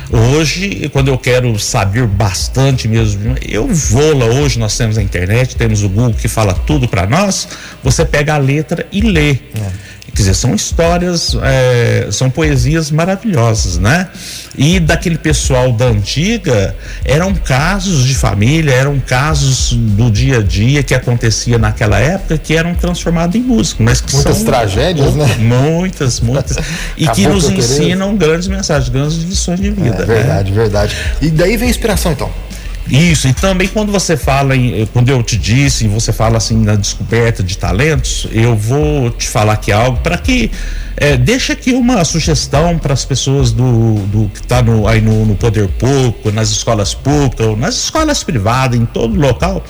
Hoje, 0.09 0.89
quando 0.91 1.09
eu 1.09 1.17
quero 1.17 1.57
saber 1.59 2.07
bastante 2.07 2.87
mesmo, 2.87 3.35
eu 3.41 3.67
vou 3.67 4.17
lá 4.17 4.25
hoje, 4.25 4.59
nós 4.59 4.75
temos 4.77 4.97
a 4.97 5.01
internet, 5.01 5.55
temos 5.55 5.83
o 5.83 5.89
Google 5.89 6.13
que 6.13 6.27
fala 6.27 6.53
tudo 6.53 6.87
para 6.87 7.05
nós, 7.07 7.47
você 7.83 8.03
pega 8.05 8.35
a 8.35 8.37
letra 8.37 8.87
e 8.91 9.01
lê. 9.01 9.31
É. 9.31 9.91
Quer 10.13 10.23
dizer, 10.23 10.33
são 10.33 10.53
histórias, 10.53 11.37
é, 11.41 12.07
são 12.11 12.29
poesias 12.29 12.91
maravilhosas, 12.91 13.77
né? 13.77 14.09
E 14.57 14.79
daquele 14.79 15.17
pessoal 15.17 15.71
da 15.71 15.85
antiga, 15.85 16.75
eram 17.05 17.33
casos 17.33 18.03
de 18.03 18.13
família, 18.13 18.73
eram 18.73 18.99
casos 18.99 19.71
do 19.71 20.11
dia 20.11 20.39
a 20.39 20.41
dia 20.41 20.83
que 20.83 20.93
acontecia 20.93 21.57
naquela 21.57 21.97
época 21.97 22.37
que 22.37 22.53
eram 22.53 22.75
transformados 22.75 23.35
em 23.35 23.41
música. 23.41 23.81
Mas 23.81 24.01
que 24.01 24.13
muitas 24.13 24.37
são, 24.37 24.45
tragédias, 24.45 25.15
né? 25.15 25.25
Muitas, 25.39 26.19
muitas. 26.19 26.57
e 26.97 27.07
que 27.07 27.27
nos 27.27 27.49
ensinam 27.49 28.15
grandes 28.15 28.47
mensagens, 28.47 28.89
grandes 28.89 29.17
lições 29.17 29.59
de 29.59 29.71
vida. 29.71 30.03
É, 30.03 30.05
verdade, 30.05 30.51
né? 30.51 30.57
verdade. 30.57 30.95
E 31.21 31.29
daí 31.29 31.55
vem 31.55 31.67
a 31.67 31.71
inspiração, 31.71 32.11
então. 32.11 32.29
Isso, 32.89 33.27
e 33.27 33.33
também 33.33 33.67
quando 33.67 33.91
você 33.91 34.17
fala 34.17 34.55
em, 34.55 34.85
quando 34.87 35.09
eu 35.09 35.21
te 35.23 35.37
disse, 35.37 35.87
você 35.87 36.11
fala 36.11 36.37
assim 36.37 36.61
na 36.63 36.75
descoberta 36.75 37.41
de 37.41 37.57
talentos, 37.57 38.27
eu 38.31 38.55
vou 38.55 39.09
te 39.09 39.29
falar 39.29 39.53
aqui 39.53 39.71
algo 39.71 39.99
para 39.99 40.17
que 40.17 40.51
é, 40.97 41.15
deixa 41.17 41.53
aqui 41.53 41.71
uma 41.71 42.03
sugestão 42.03 42.77
para 42.77 42.93
as 42.93 43.05
pessoas 43.05 43.51
do, 43.51 43.95
do 44.07 44.29
que 44.29 44.39
está 44.39 44.61
no, 44.61 44.87
aí 44.87 45.01
no, 45.01 45.25
no, 45.25 45.35
poder 45.35 45.67
público, 45.69 46.31
nas 46.31 46.49
escolas 46.49 46.93
públicas, 46.93 47.57
nas 47.57 47.75
escolas 47.75 48.23
privadas, 48.23 48.77
em 48.77 48.85
todo 48.85 49.19
local, 49.19 49.63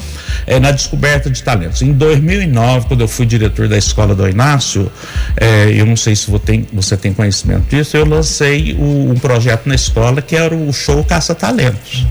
é, 0.48 0.60
na 0.60 0.72
descoberta 0.72 1.30
de 1.30 1.42
talentos. 1.44 1.82
Em 1.82 1.94
2009, 1.94 2.88
quando 2.88 3.02
eu 3.02 3.08
fui 3.08 3.26
diretor 3.26 3.68
da 3.68 3.78
escola 3.78 4.16
do 4.16 4.28
Inácio, 4.28 4.92
é, 5.38 5.72
eu 5.72 5.86
não 5.86 5.96
sei 5.96 6.16
se 6.16 6.30
você 6.30 6.44
tem, 6.44 6.68
você 6.74 6.98
tem 6.98 7.14
conhecimento 7.14 7.70
disso, 7.70 7.96
eu 7.96 8.06
lancei 8.06 8.74
o, 8.74 9.12
um 9.12 9.16
projeto 9.16 9.68
na 9.68 9.76
escola 9.76 10.22
que 10.22 10.36
era 10.36 10.56
o 10.56 10.74
show 10.74 11.04
Caça 11.04 11.36
Talentos 11.36 12.06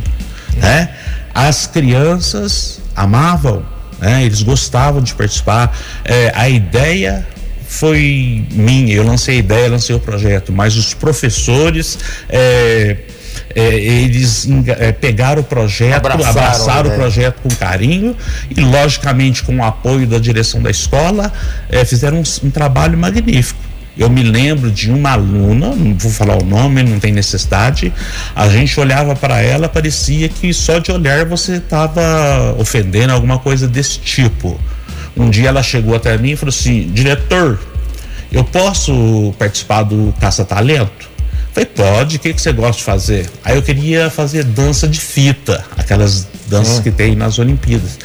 né? 0.61 0.91
As 1.35 1.67
crianças 1.67 2.81
amavam, 2.95 3.65
né? 3.99 4.25
Eles 4.25 4.43
gostavam 4.43 5.03
de 5.03 5.15
participar. 5.15 5.77
É, 6.05 6.33
a 6.35 6.49
ideia 6.49 7.27
foi 7.67 8.45
minha, 8.51 8.95
eu 8.95 9.05
lancei 9.05 9.37
a 9.37 9.39
ideia, 9.39 9.69
lancei 9.69 9.95
o 9.95 10.01
projeto, 10.01 10.53
mas 10.53 10.77
os 10.77 10.93
professores 10.93 11.99
é, 12.29 12.97
é, 13.55 13.75
eles 13.75 14.47
é, 14.79 14.93
pegaram 14.93 15.41
o 15.41 15.45
projeto, 15.45 16.07
abraçaram, 16.07 16.31
abraçaram 16.31 16.91
o 16.91 16.95
projeto 16.95 17.41
com 17.43 17.49
carinho 17.51 18.17
e, 18.55 18.61
logicamente, 18.61 19.43
com 19.43 19.57
o 19.57 19.65
apoio 19.65 20.07
da 20.07 20.19
direção 20.19 20.63
da 20.63 20.71
escola, 20.71 21.33
é, 21.69 21.85
fizeram 21.85 22.19
um, 22.19 22.47
um 22.47 22.51
trabalho 22.51 22.99
magnífico. 22.99 23.70
Eu 23.99 24.09
me 24.09 24.23
lembro 24.23 24.71
de 24.71 24.91
uma 24.91 25.13
aluna, 25.13 25.75
não 25.75 25.95
vou 25.95 26.11
falar 26.11 26.41
o 26.41 26.45
nome, 26.45 26.83
não 26.83 27.01
tem 27.01 27.13
necessidade. 27.13 27.93
A 28.35 28.49
gente 28.49 28.79
olhava 28.79 29.17
para 29.17 29.41
ela, 29.43 29.69
parecia 29.69 30.29
que 30.29 30.55
só 30.55 30.79
de 30.79 30.93
olhar 30.93 31.25
você 31.27 31.57
estava 31.57 32.55
ofendendo 32.59 33.13
alguma 33.13 33.39
coisa 33.39 33.67
desse 33.67 33.99
tipo. 33.99 34.59
Um 35.17 35.29
dia 35.29 35.49
ela 35.49 35.63
chegou 35.63 35.95
até 35.95 36.17
mim 36.17 36.31
e 36.31 36.37
falou 36.37 36.51
assim: 36.51 36.89
diretor, 36.93 37.59
eu 38.31 38.45
posso 38.45 39.35
participar 39.39 39.83
do 39.83 40.15
Caça 40.21 40.45
Talento? 40.45 41.10
Falei, 41.53 41.67
pode, 41.67 42.17
o 42.17 42.19
que, 42.21 42.33
que 42.33 42.41
você 42.41 42.53
gosta 42.53 42.79
de 42.79 42.85
fazer? 42.85 43.29
Aí 43.45 43.57
eu 43.57 43.63
queria 43.63 44.09
fazer 44.09 44.45
dança 44.45 44.87
de 44.87 45.01
fita, 45.01 45.65
aquelas 45.77 46.29
danças 46.47 46.79
hum. 46.79 46.83
que 46.83 46.91
tem 46.91 47.17
nas 47.17 47.39
Olimpíadas. 47.39 47.99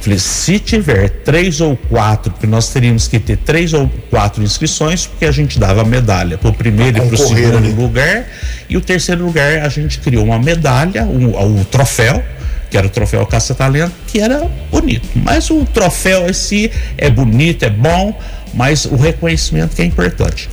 Falei, 0.00 0.18
se 0.18 0.58
tiver 0.58 1.08
três 1.08 1.60
ou 1.60 1.76
quatro, 1.76 2.32
porque 2.32 2.46
nós 2.46 2.68
teríamos 2.68 3.08
que 3.08 3.18
ter 3.18 3.36
três 3.36 3.72
ou 3.72 3.90
quatro 4.10 4.42
inscrições, 4.42 5.06
porque 5.06 5.26
a 5.26 5.32
gente 5.32 5.58
dava 5.58 5.84
medalha 5.84 6.38
para 6.38 6.50
o 6.50 6.54
primeiro 6.54 6.98
e 6.98 7.00
para 7.00 7.14
o 7.14 7.18
segundo 7.18 7.58
ali. 7.58 7.72
lugar. 7.72 8.26
E 8.68 8.76
o 8.76 8.80
terceiro 8.80 9.24
lugar 9.24 9.60
a 9.60 9.68
gente 9.68 9.98
criou 9.98 10.24
uma 10.24 10.38
medalha, 10.38 11.04
o, 11.04 11.60
o 11.60 11.64
troféu, 11.64 12.22
que 12.70 12.76
era 12.76 12.86
o 12.86 12.90
troféu 12.90 13.24
Caça 13.26 13.54
Talento, 13.54 13.92
que 14.06 14.20
era 14.20 14.48
bonito. 14.70 15.08
Mas 15.14 15.50
o 15.50 15.64
troféu 15.64 16.28
esse 16.28 16.70
é 16.96 17.10
bonito, 17.10 17.64
é 17.64 17.70
bom, 17.70 18.18
mas 18.54 18.84
o 18.84 18.96
reconhecimento 18.96 19.74
que 19.74 19.82
é 19.82 19.84
importante. 19.84 20.48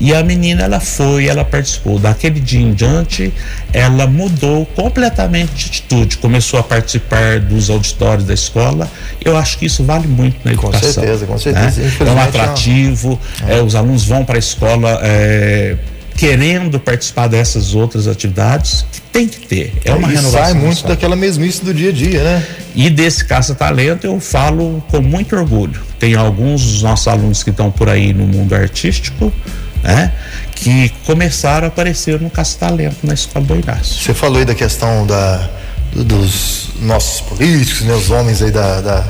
E 0.00 0.14
a 0.14 0.22
menina, 0.22 0.62
ela 0.62 0.80
foi, 0.80 1.26
ela 1.26 1.44
participou. 1.44 1.98
Daquele 1.98 2.40
dia 2.40 2.60
em 2.60 2.72
diante, 2.72 3.32
ela 3.72 4.06
mudou 4.06 4.64
completamente 4.64 5.54
de 5.54 5.66
atitude, 5.66 6.16
começou 6.16 6.58
a 6.58 6.62
participar 6.62 7.38
dos 7.38 7.68
auditórios 7.68 8.26
da 8.26 8.32
escola. 8.32 8.90
Eu 9.22 9.36
acho 9.36 9.58
que 9.58 9.66
isso 9.66 9.84
vale 9.84 10.08
muito 10.08 10.38
na 10.42 10.52
educação. 10.52 10.80
Com 10.80 10.94
certeza, 10.94 11.26
com 11.26 11.38
certeza. 11.38 11.80
Né? 11.82 11.92
É 12.00 12.10
um 12.10 12.20
atrativo, 12.20 13.20
é. 13.46 13.58
É, 13.58 13.62
os 13.62 13.74
alunos 13.74 14.04
vão 14.04 14.24
para 14.24 14.36
a 14.36 14.38
escola. 14.38 14.98
É, 15.02 15.76
querendo 16.16 16.78
participar 16.78 17.28
dessas 17.28 17.74
outras 17.74 18.06
atividades, 18.06 18.84
que 18.92 19.00
tem 19.00 19.26
que 19.26 19.40
ter. 19.46 19.72
É 19.86 19.94
uma 19.94 20.06
e 20.06 20.16
renovação. 20.16 20.52
Sai 20.52 20.52
muito 20.52 20.86
daquela 20.86 21.16
mesmice 21.16 21.64
do 21.64 21.72
dia 21.72 21.88
a 21.88 21.92
dia, 21.92 22.22
né? 22.22 22.46
E 22.74 22.90
desse 22.90 23.24
caça-talento 23.24 24.06
eu 24.06 24.20
falo 24.20 24.84
com 24.90 25.00
muito 25.00 25.34
orgulho. 25.34 25.80
Tem 25.98 26.14
alguns 26.14 26.62
dos 26.62 26.82
nossos 26.82 27.08
alunos 27.08 27.42
que 27.42 27.48
estão 27.48 27.70
por 27.70 27.88
aí 27.88 28.12
no 28.12 28.26
mundo 28.26 28.54
artístico, 28.54 29.32
né? 29.82 30.12
Que 30.54 30.90
começaram 31.06 31.66
a 31.66 31.68
aparecer 31.68 32.20
no 32.20 32.30
Castalento, 32.30 32.96
na 33.02 33.14
Escola 33.14 33.44
do 33.44 33.56
Inácio. 33.56 34.02
Você 34.02 34.14
falou 34.14 34.38
aí 34.38 34.44
da 34.44 34.54
questão 34.54 35.06
da, 35.06 35.48
dos 35.94 36.70
nossos 36.80 37.20
políticos, 37.22 37.82
né? 37.82 37.94
Os 37.94 38.10
homens 38.10 38.42
aí 38.42 38.50
da, 38.50 38.80
da, 38.80 39.04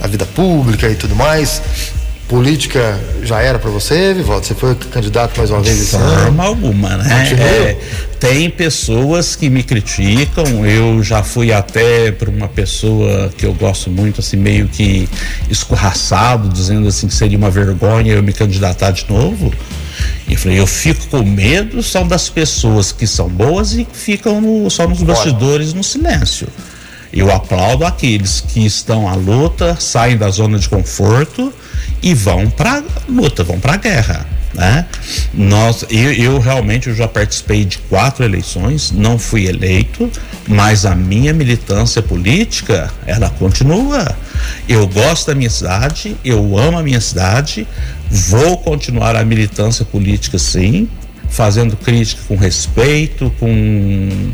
da 0.00 0.06
vida 0.06 0.26
pública 0.26 0.88
e 0.88 0.94
tudo 0.94 1.14
mais 1.16 1.60
política 2.32 2.98
já 3.22 3.42
era 3.42 3.58
para 3.58 3.70
você, 3.70 4.14
Vivaldo? 4.14 4.46
Você 4.46 4.54
foi 4.54 4.74
candidato 4.74 5.36
mais 5.36 5.50
uma 5.50 5.60
vez 5.60 5.78
esse 5.78 5.96
ano? 5.96 6.08
De 6.08 6.22
forma 6.22 6.44
alguma, 6.44 6.96
né? 6.96 7.30
É, 7.38 7.76
tem 8.18 8.48
pessoas 8.48 9.36
que 9.36 9.50
me 9.50 9.62
criticam, 9.62 10.64
eu 10.64 11.02
já 11.02 11.22
fui 11.22 11.52
até 11.52 12.10
para 12.10 12.30
uma 12.30 12.48
pessoa 12.48 13.30
que 13.36 13.44
eu 13.44 13.52
gosto 13.52 13.90
muito, 13.90 14.20
assim, 14.20 14.38
meio 14.38 14.66
que 14.66 15.06
escorraçado, 15.50 16.48
dizendo 16.48 16.88
assim 16.88 17.06
que 17.06 17.14
seria 17.14 17.36
uma 17.36 17.50
vergonha 17.50 18.14
eu 18.14 18.22
me 18.22 18.32
candidatar 18.32 18.92
de 18.92 19.04
novo. 19.10 19.52
E 20.28 20.36
falei, 20.36 20.58
eu 20.58 20.66
fico 20.66 21.06
com 21.08 21.22
medo 21.22 21.82
são 21.82 22.06
das 22.06 22.28
pessoas 22.28 22.92
que 22.92 23.06
são 23.06 23.28
boas 23.28 23.72
e 23.74 23.86
ficam 23.92 24.40
no, 24.40 24.70
só 24.70 24.86
nos 24.86 25.02
bastidores 25.02 25.72
no 25.72 25.84
silêncio. 25.84 26.48
Eu 27.12 27.30
aplaudo 27.30 27.84
aqueles 27.84 28.40
que 28.40 28.64
estão 28.64 29.06
à 29.06 29.14
luta, 29.14 29.76
saem 29.78 30.16
da 30.16 30.30
zona 30.30 30.58
de 30.58 30.68
conforto 30.68 31.52
e 32.02 32.14
vão 32.14 32.48
para 32.48 32.82
luta, 33.08 33.44
vão 33.44 33.60
para 33.60 33.74
a 33.74 33.76
guerra. 33.76 34.26
Né? 34.54 34.86
Nós, 35.32 35.84
eu, 35.88 36.12
eu 36.12 36.38
realmente 36.38 36.88
eu 36.88 36.94
já 36.94 37.08
participei 37.08 37.64
de 37.64 37.78
quatro 37.78 38.24
eleições, 38.24 38.92
não 38.92 39.18
fui 39.18 39.46
eleito, 39.46 40.10
mas 40.46 40.84
a 40.84 40.94
minha 40.94 41.32
militância 41.32 42.02
política 42.02 42.90
ela 43.06 43.30
continua. 43.30 44.14
Eu 44.68 44.86
gosto 44.86 45.28
da 45.28 45.34
minha 45.34 45.50
cidade, 45.50 46.16
eu 46.24 46.58
amo 46.58 46.78
a 46.78 46.82
minha 46.82 47.00
cidade, 47.00 47.66
vou 48.10 48.58
continuar 48.58 49.16
a 49.16 49.24
militância 49.24 49.84
política 49.84 50.38
sim, 50.38 50.88
fazendo 51.30 51.76
crítica 51.76 52.22
com 52.28 52.36
respeito, 52.36 53.32
com 53.40 54.32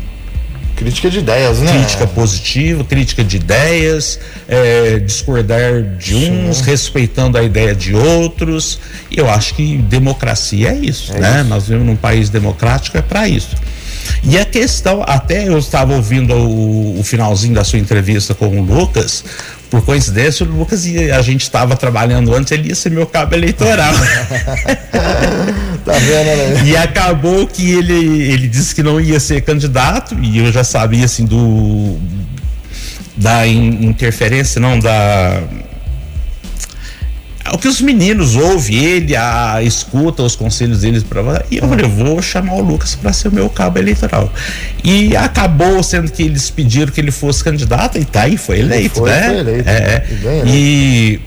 Crítica 0.79 1.09
de 1.09 1.19
ideias, 1.19 1.59
né? 1.59 1.73
Crítica 1.73 2.07
positiva, 2.07 2.85
crítica 2.85 3.21
de 3.21 3.35
ideias, 3.35 4.17
é, 4.47 4.97
discordar 4.99 5.83
de 5.97 6.15
uns, 6.15 6.57
Sim. 6.57 6.63
respeitando 6.63 7.37
a 7.37 7.43
ideia 7.43 7.75
de 7.75 7.93
outros. 7.93 8.79
E 9.11 9.19
eu 9.19 9.29
acho 9.29 9.55
que 9.55 9.77
democracia 9.77 10.69
é 10.69 10.75
isso, 10.75 11.13
é 11.13 11.19
né? 11.19 11.39
Isso. 11.41 11.49
Nós 11.49 11.63
vivemos 11.63 11.85
num 11.85 11.97
país 11.97 12.29
democrático, 12.29 12.97
é 12.97 13.01
para 13.01 13.27
isso. 13.27 13.57
E 14.23 14.37
a 14.37 14.45
questão, 14.45 15.03
até 15.05 15.47
eu 15.47 15.57
estava 15.57 15.93
ouvindo 15.93 16.33
o, 16.33 16.99
o, 16.99 17.03
finalzinho 17.03 17.53
da 17.53 17.63
sua 17.63 17.79
entrevista 17.79 18.33
com 18.33 18.47
o 18.47 18.63
Lucas, 18.63 19.23
por 19.69 19.83
coincidência, 19.83 20.45
o 20.45 20.49
Lucas 20.49 20.85
e 20.85 21.11
a 21.11 21.21
gente 21.21 21.43
estava 21.43 21.75
trabalhando 21.75 22.33
antes, 22.33 22.51
ele 22.51 22.69
ia 22.69 22.75
ser 22.75 22.91
meu 22.91 23.05
cabo 23.05 23.35
eleitoral. 23.35 23.93
tá 25.85 25.93
vendo, 25.93 26.25
né? 26.25 26.63
E 26.65 26.75
acabou 26.75 27.47
que 27.47 27.71
ele, 27.71 28.31
ele 28.31 28.47
disse 28.47 28.73
que 28.73 28.83
não 28.83 28.99
ia 28.99 29.19
ser 29.19 29.41
candidato, 29.41 30.15
e 30.21 30.39
eu 30.39 30.51
já 30.51 30.63
sabia 30.63 31.05
assim 31.05 31.25
do 31.25 31.97
da 33.15 33.45
in, 33.45 33.85
interferência, 33.85 34.61
não, 34.61 34.79
da 34.79 35.43
o 37.53 37.57
que 37.57 37.67
os 37.67 37.81
meninos 37.81 38.35
ouvem, 38.35 38.77
ele 38.77 39.15
a, 39.15 39.61
escuta 39.61 40.23
os 40.23 40.35
conselhos 40.35 40.81
deles 40.81 41.03
para 41.03 41.45
e 41.51 41.57
eu 41.57 41.67
falei, 41.67 41.85
vou 41.85 42.21
chamar 42.21 42.55
o 42.55 42.61
Lucas 42.61 42.95
para 42.95 43.13
ser 43.13 43.27
o 43.27 43.31
meu 43.31 43.49
cabo 43.49 43.79
eleitoral. 43.79 44.31
E 44.83 45.15
acabou 45.15 45.81
sendo 45.83 46.11
que 46.11 46.23
eles 46.23 46.49
pediram 46.49 46.91
que 46.91 46.99
ele 46.99 47.11
fosse 47.11 47.43
candidato 47.43 47.97
e 47.97 48.05
tá 48.05 48.23
aí, 48.23 48.37
foi 48.37 48.59
eleito, 48.59 48.99
foi, 48.99 49.09
né? 49.09 49.27
Foi 49.27 49.37
eleito, 49.37 49.69
é, 49.69 49.73
né? 49.73 50.43
e 50.45 51.19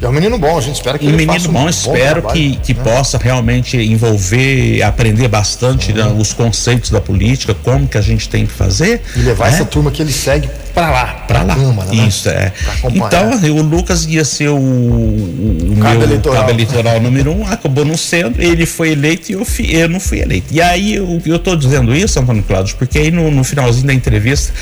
é 0.00 0.08
um 0.08 0.12
menino 0.12 0.38
bom, 0.38 0.58
a 0.58 0.60
gente 0.60 0.76
espera 0.76 0.98
que 0.98 1.06
um 1.06 1.08
ele 1.08 1.26
menino 1.26 1.48
bom, 1.48 1.64
um 1.64 1.68
espero 1.68 2.22
bom 2.22 2.28
trabalho, 2.28 2.34
que, 2.34 2.56
que 2.56 2.74
né? 2.74 2.82
possa 2.84 3.16
realmente 3.16 3.78
envolver, 3.78 4.82
aprender 4.82 5.26
bastante 5.28 5.92
né, 5.92 6.04
os 6.18 6.34
conceitos 6.34 6.90
da 6.90 7.00
política, 7.00 7.54
como 7.54 7.88
que 7.88 7.96
a 7.96 8.02
gente 8.02 8.28
tem 8.28 8.44
que 8.44 8.52
fazer. 8.52 9.00
E 9.14 9.20
levar 9.20 9.50
né? 9.50 9.54
essa 9.54 9.64
turma 9.64 9.90
que 9.90 10.02
ele 10.02 10.12
segue 10.12 10.48
para 10.76 10.90
lá. 10.90 11.06
Para 11.26 11.42
lá. 11.42 11.54
Turma, 11.54 11.86
né? 11.86 12.06
Isso, 12.06 12.28
é. 12.28 12.52
Então, 12.92 13.30
o 13.30 13.62
Lucas 13.62 14.04
ia 14.04 14.26
ser 14.26 14.48
o, 14.48 14.56
o 14.56 15.76
cabo, 15.80 15.94
meu 15.94 16.02
eleitoral. 16.02 16.40
cabo 16.40 16.50
eleitoral 16.50 17.00
número 17.00 17.32
um, 17.32 17.46
acabou 17.46 17.82
não 17.82 17.96
sendo, 17.96 18.42
ele 18.42 18.66
foi 18.66 18.90
eleito 18.90 19.32
e 19.32 19.34
eu, 19.34 19.44
fui, 19.46 19.74
eu 19.74 19.88
não 19.88 19.98
fui 19.98 20.20
eleito. 20.20 20.48
E 20.50 20.60
aí, 20.60 20.96
eu, 20.96 21.22
eu 21.24 21.38
tô 21.38 21.56
dizendo 21.56 21.96
isso, 21.96 22.20
Antônio 22.20 22.42
Cláudio, 22.42 22.76
porque 22.76 22.98
aí 22.98 23.10
no, 23.10 23.30
no 23.30 23.42
finalzinho 23.42 23.86
da 23.86 23.94
entrevista, 23.94 24.52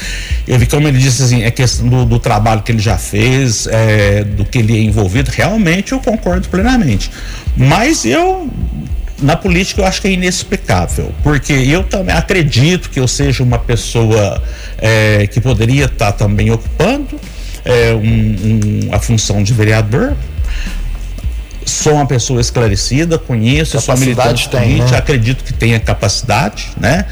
eu 0.46 0.56
vi 0.56 0.66
como 0.66 0.86
ele 0.86 0.98
disse 0.98 1.20
assim, 1.20 1.42
é 1.42 1.50
questão 1.50 1.88
do, 1.88 2.04
do 2.04 2.20
trabalho 2.20 2.62
que 2.62 2.70
ele 2.70 2.78
já 2.78 2.96
fez, 2.96 3.66
é, 3.66 4.22
do 4.22 4.44
que 4.44 4.58
ele 4.58 4.78
é 4.78 4.80
envolvido, 4.82 5.24
realmente 5.31 5.93
eu 5.93 6.00
concordo 6.00 6.49
plenamente. 6.49 7.11
Mas 7.57 8.04
eu 8.04 8.50
na 9.23 9.37
política 9.37 9.81
eu 9.81 9.87
acho 9.87 10.02
que 10.02 10.09
é 10.09 10.12
inexplicável, 10.12 11.12
porque 11.23 11.52
eu 11.52 11.85
também 11.85 12.14
acredito 12.14 12.90
que 12.90 12.99
eu 12.99 13.07
seja 13.07 13.43
uma 13.43 13.59
pessoa 13.59 14.43
é, 14.78 15.26
que 15.26 15.40
poderia 15.40 15.87
estar 15.87 16.12
tá 16.12 16.12
também 16.12 16.50
ocupando 16.50 17.19
é, 17.64 17.95
um, 17.95 18.00
um, 18.88 18.95
a 18.95 18.99
função 18.99 19.43
de 19.43 19.54
vereador. 19.54 20.14
Sou 21.64 21.95
uma 21.95 22.07
pessoa 22.07 22.40
esclarecida, 22.40 23.19
conheço, 23.19 23.81
sou 23.81 23.97
militante 23.97 24.49
tem, 24.50 24.61
política, 24.61 24.90
né? 24.90 24.99
acredito 24.99 25.43
que 25.43 25.52
tenha 25.52 25.81
capacidade, 25.81 26.69
né? 26.78 27.07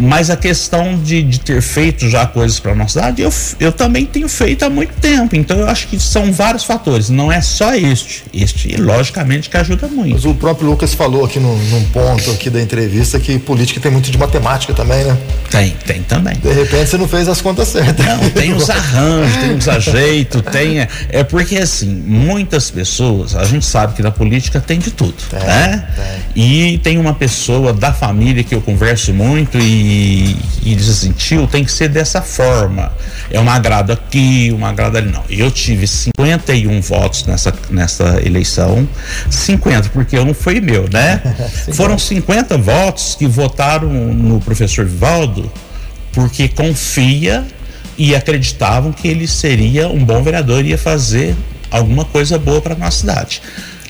Mas 0.00 0.30
a 0.30 0.36
questão 0.36 0.98
de, 0.98 1.22
de 1.22 1.40
ter 1.40 1.60
feito 1.60 2.08
já 2.08 2.26
coisas 2.26 2.58
para 2.58 2.74
nossa 2.74 2.94
cidade, 2.94 3.22
eu, 3.22 3.32
eu 3.60 3.72
também 3.72 4.06
tenho 4.06 4.28
feito 4.28 4.64
há 4.64 4.70
muito 4.70 4.94
tempo. 5.00 5.36
Então 5.36 5.58
eu 5.58 5.68
acho 5.68 5.86
que 5.88 5.98
são 6.00 6.32
vários 6.32 6.64
fatores, 6.64 7.10
não 7.10 7.30
é 7.30 7.40
só 7.40 7.74
este. 7.74 8.24
Este, 8.32 8.76
logicamente, 8.76 9.50
que 9.50 9.56
ajuda 9.56 9.86
muito. 9.88 10.14
Mas 10.14 10.24
o 10.24 10.34
próprio 10.34 10.68
Lucas 10.68 10.94
falou 10.94 11.24
aqui 11.24 11.38
no, 11.38 11.56
num 11.56 11.84
ponto 11.84 12.30
aqui 12.30 12.48
da 12.48 12.60
entrevista 12.60 13.20
que 13.20 13.38
política 13.38 13.80
tem 13.80 13.90
muito 13.90 14.10
de 14.10 14.16
matemática 14.16 14.72
também, 14.72 15.04
né? 15.04 15.16
Tem, 15.50 15.70
tem 15.86 16.02
também. 16.02 16.34
De 16.36 16.52
repente 16.52 16.88
você 16.88 16.96
não 16.96 17.08
fez 17.08 17.28
as 17.28 17.40
contas 17.40 17.68
certas. 17.68 18.04
Não, 18.04 18.30
tem 18.30 18.52
os 18.52 18.68
arranjos, 18.70 19.36
tem 19.36 19.56
os 19.56 19.68
ajeitos, 19.68 20.42
tem. 20.50 20.80
É, 20.80 20.88
é 21.10 21.24
porque 21.24 21.56
assim, 21.56 21.88
muitas 21.88 22.70
pessoas, 22.70 23.36
a 23.36 23.44
gente 23.44 23.66
sabe 23.66 23.94
que 23.94 24.02
na 24.02 24.10
política 24.10 24.60
tem 24.60 24.78
de 24.78 24.90
tudo, 24.90 25.14
tem, 25.30 25.40
né? 25.40 25.88
Tem. 26.34 26.44
E 26.44 26.78
tem 26.78 26.98
uma 26.98 27.14
pessoa 27.14 27.72
da 27.72 27.92
família 27.92 28.42
que 28.42 28.54
eu 28.54 28.60
converso 28.60 29.12
muito 29.12 29.58
e 29.58 29.81
e, 29.84 30.74
diz 30.74 30.88
assim, 30.88 31.12
tio, 31.12 31.46
tem 31.46 31.64
que 31.64 31.72
ser 31.72 31.88
dessa 31.88 32.22
forma. 32.22 32.92
É 33.30 33.38
uma 33.40 33.54
agrado 33.54 33.92
aqui, 33.92 34.50
uma 34.54 34.68
agrado 34.68 34.96
ali. 34.96 35.10
Não. 35.10 35.24
Eu 35.28 35.50
tive 35.50 35.86
51 35.86 36.80
votos 36.80 37.26
nessa, 37.26 37.52
nessa 37.70 38.20
eleição. 38.24 38.88
50, 39.30 39.88
porque 39.90 40.18
um 40.18 40.32
foi 40.32 40.60
meu, 40.60 40.88
né? 40.92 41.20
Foram 41.74 41.98
50 41.98 42.56
votos 42.58 43.14
que 43.14 43.26
votaram 43.26 43.88
no 43.88 44.40
professor 44.40 44.84
Vivaldo 44.84 45.50
porque 46.12 46.48
confia 46.48 47.44
e 47.96 48.14
acreditavam 48.14 48.92
que 48.92 49.08
ele 49.08 49.26
seria 49.26 49.88
um 49.88 50.04
bom 50.04 50.22
vereador 50.22 50.64
e 50.64 50.68
ia 50.68 50.78
fazer 50.78 51.34
alguma 51.70 52.04
coisa 52.04 52.38
boa 52.38 52.60
para 52.60 52.74
nossa 52.74 52.98
cidade. 52.98 53.42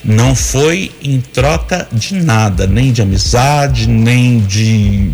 Não 0.04 0.34
foi 0.34 0.90
em 1.02 1.20
troca 1.20 1.86
de 1.92 2.14
nada, 2.14 2.66
nem 2.66 2.92
de 2.92 3.02
amizade, 3.02 3.88
nem 3.88 4.40
de 4.40 5.12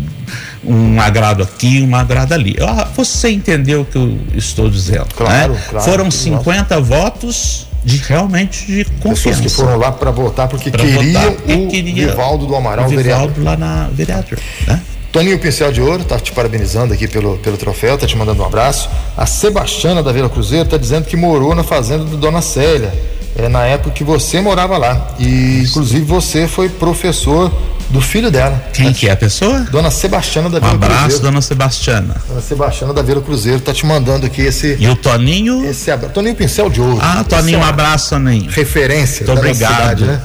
um 0.63 0.99
agrado 0.99 1.43
aqui, 1.43 1.81
um 1.81 1.95
agrado 1.95 2.33
ali. 2.33 2.55
Ah, 2.61 2.87
você 2.95 3.29
entendeu 3.29 3.81
o 3.81 3.85
que 3.85 3.97
eu 3.97 4.17
estou 4.35 4.69
dizendo? 4.69 5.07
Claro, 5.15 5.53
né? 5.53 5.61
claro 5.69 5.85
Foram 5.85 6.11
50 6.11 6.75
nossa. 6.75 6.81
votos 6.81 7.67
de 7.83 7.97
realmente 7.97 8.65
de 8.65 8.85
confiança. 8.99 9.29
Pessoas 9.29 9.39
que 9.39 9.49
foram 9.49 9.77
lá 9.77 9.91
para 9.91 10.11
votar 10.11 10.47
porque 10.47 10.69
pra 10.69 10.83
queriam 10.83 11.03
votar, 11.03 11.57
o 11.57 11.67
queria 11.67 12.07
Vivaldo 12.07 12.45
do 12.45 12.55
Amaral, 12.55 12.85
o 12.85 12.89
Vivaldo 12.89 13.33
vereador. 13.33 13.43
lá 13.43 13.57
na 13.57 13.89
vereador, 13.89 14.39
né? 14.67 14.81
Toninho 15.11 15.39
Pincel 15.39 15.71
de 15.71 15.81
Ouro 15.81 16.03
tá 16.03 16.19
te 16.19 16.31
parabenizando 16.31 16.93
aqui 16.93 17.07
pelo, 17.07 17.37
pelo 17.37 17.57
troféu, 17.57 17.97
tá 17.97 18.05
te 18.05 18.15
mandando 18.15 18.43
um 18.43 18.45
abraço. 18.45 18.87
A 19.17 19.25
Sebastiana 19.25 20.03
da 20.03 20.11
Vila 20.11 20.29
Cruzeiro 20.29 20.69
tá 20.69 20.77
dizendo 20.77 21.05
que 21.05 21.17
morou 21.17 21.55
na 21.55 21.63
fazenda 21.63 22.03
do 22.03 22.15
Dona 22.15 22.43
Célia, 22.43 22.93
é, 23.35 23.49
na 23.49 23.65
época 23.65 23.89
que 23.89 24.03
você 24.03 24.39
morava 24.39 24.77
lá. 24.77 25.15
E 25.17 25.63
inclusive 25.67 26.05
você 26.05 26.47
foi 26.47 26.69
professor 26.69 27.51
do 27.89 28.01
filho 28.01 28.29
dela. 28.29 28.63
Quem 28.73 28.87
né? 28.87 28.93
que 28.93 29.07
é 29.07 29.11
a 29.11 29.15
pessoa? 29.15 29.61
Dona 29.71 29.89
Sebastiana 29.89 30.49
da 30.49 30.59
Vila 30.59 30.71
Cruzeiro. 30.71 30.83
Um 30.83 30.95
abraço, 30.95 31.07
Cruzeiro. 31.07 31.23
dona 31.23 31.41
Sebastiana. 31.41 32.15
Dona 32.27 32.41
Sebastiana 32.41 32.93
da 32.93 33.01
Vila 33.01 33.21
Cruzeiro 33.21 33.59
tá 33.59 33.73
te 33.73 33.85
mandando 33.85 34.25
aqui 34.25 34.41
esse. 34.41 34.77
E 34.79 34.87
o 34.87 34.95
Toninho? 34.95 35.65
Esse 35.65 35.95
Toninho 36.13 36.35
Pincel 36.35 36.69
de 36.69 36.81
Ouro. 36.81 36.99
Ah, 37.01 37.23
Toninho, 37.23 37.57
é 37.57 37.61
um 37.61 37.65
abraço, 37.65 38.11
Toninho. 38.11 38.49
Referência. 38.49 39.25
Muito 39.25 39.39
obrigado. 39.39 39.99
Cidade, 39.99 40.05
né? 40.05 40.21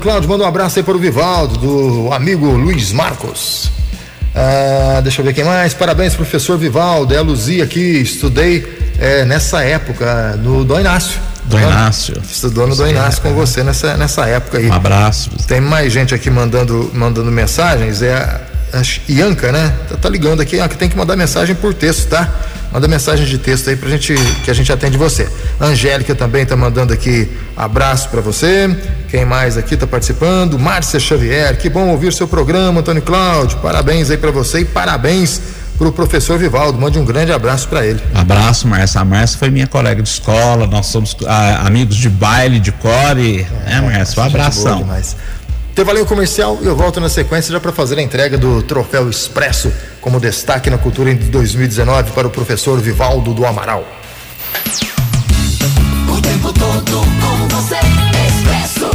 Cláudio, 0.00 0.28
manda 0.28 0.44
um 0.44 0.46
abraço 0.46 0.78
aí 0.78 0.82
para 0.84 0.94
o 0.94 0.98
Vivaldo, 0.98 1.58
do 1.58 2.12
amigo 2.12 2.46
Luiz 2.46 2.92
Marcos. 2.92 3.70
Ah, 4.34 5.00
deixa 5.02 5.20
eu 5.20 5.24
ver 5.24 5.34
quem 5.34 5.44
mais. 5.44 5.74
Parabéns, 5.74 6.14
professor 6.14 6.56
Vivaldo. 6.56 7.14
É 7.14 7.18
a 7.18 7.22
Luzia 7.22 7.64
aqui. 7.64 8.00
Estudei 8.00 8.64
é, 8.98 9.24
nessa 9.24 9.62
época 9.62 10.36
no 10.36 10.64
Dom 10.64 10.80
Inácio. 10.80 11.20
Do? 11.44 11.58
Inácio. 11.58 12.14
Estudou 12.30 12.66
no 12.66 12.76
Dom 12.76 12.86
Inácio 12.86 13.20
com 13.22 13.34
você 13.34 13.62
nessa, 13.62 13.96
nessa 13.96 14.26
época 14.26 14.58
aí. 14.58 14.68
Um 14.68 14.72
abraço. 14.72 15.30
Tem 15.46 15.60
mais 15.60 15.92
gente 15.92 16.14
aqui 16.14 16.30
mandando, 16.30 16.90
mandando 16.94 17.30
mensagens. 17.30 18.00
É 18.02 18.14
a, 18.14 18.40
a 18.78 18.82
Ianca, 19.10 19.50
né? 19.50 19.74
Tá, 19.88 19.96
tá 19.96 20.08
ligando 20.08 20.40
aqui. 20.40 20.60
Ah, 20.60 20.68
que 20.68 20.76
tem 20.76 20.88
que 20.88 20.96
mandar 20.96 21.16
mensagem 21.16 21.54
por 21.54 21.74
texto, 21.74 22.08
tá? 22.08 22.28
Manda 22.72 22.88
mensagem 22.88 23.26
de 23.26 23.36
texto 23.36 23.68
aí 23.68 23.76
pra 23.76 23.90
gente, 23.90 24.14
que 24.44 24.50
a 24.50 24.54
gente 24.54 24.72
atende 24.72 24.96
você. 24.96 25.28
Angélica 25.60 26.14
também 26.14 26.46
tá 26.46 26.56
mandando 26.56 26.92
aqui 26.94 27.28
abraço 27.54 28.08
para 28.08 28.22
você. 28.22 28.74
Quem 29.10 29.26
mais 29.26 29.58
aqui 29.58 29.76
tá 29.76 29.86
participando? 29.86 30.58
Márcia 30.58 30.98
Xavier, 30.98 31.58
que 31.58 31.68
bom 31.68 31.88
ouvir 31.88 32.14
seu 32.14 32.26
programa, 32.26 32.80
Antônio 32.80 33.02
Cláudio. 33.02 33.58
Parabéns 33.58 34.10
aí 34.10 34.16
para 34.16 34.30
você 34.30 34.60
e 34.60 34.64
parabéns 34.64 35.38
para 35.82 35.88
o 35.88 35.92
professor 35.92 36.38
Vivaldo. 36.38 36.78
Mande 36.78 36.96
um 36.98 37.04
grande 37.04 37.32
abraço 37.32 37.68
para 37.68 37.84
ele. 37.84 38.00
Abraço, 38.14 38.68
Márcia. 38.68 39.00
A 39.00 39.04
Márcia 39.04 39.36
foi 39.38 39.50
minha 39.50 39.66
colega 39.66 40.00
de 40.00 40.08
escola, 40.08 40.66
nós 40.66 40.86
somos 40.86 41.16
ah, 41.26 41.66
amigos 41.66 41.96
de 41.96 42.08
baile, 42.08 42.60
de 42.60 42.70
core. 42.70 43.46
É, 43.66 43.70
né, 43.70 43.80
Márcia? 43.80 44.22
Um 44.22 44.26
abração. 44.26 44.86
Intervalinho 45.72 46.06
comercial 46.06 46.58
e 46.60 46.66
eu 46.66 46.76
volto 46.76 47.00
na 47.00 47.08
sequência 47.08 47.50
já 47.50 47.58
para 47.58 47.72
fazer 47.72 47.98
a 47.98 48.02
entrega 48.02 48.36
do 48.36 48.62
Troféu 48.62 49.08
Expresso 49.08 49.72
como 50.02 50.20
destaque 50.20 50.68
na 50.68 50.76
cultura 50.76 51.10
em 51.10 51.16
2019 51.16 52.12
para 52.12 52.26
o 52.26 52.30
professor 52.30 52.78
Vivaldo 52.78 53.32
do 53.32 53.46
Amaral. 53.46 53.82
O 56.08 56.20
tempo 56.20 56.52
todo 56.52 56.92
com 56.92 57.48
você, 57.56 57.76
Expresso. 58.28 58.90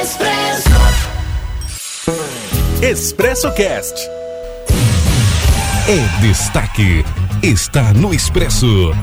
Expresso. 0.00 0.70
Expresso 2.80 3.52
Cast. 3.52 4.19
É 5.90 6.20
destaque. 6.20 7.04
Está 7.42 7.92
no 7.92 8.14
Expresso. 8.14 8.94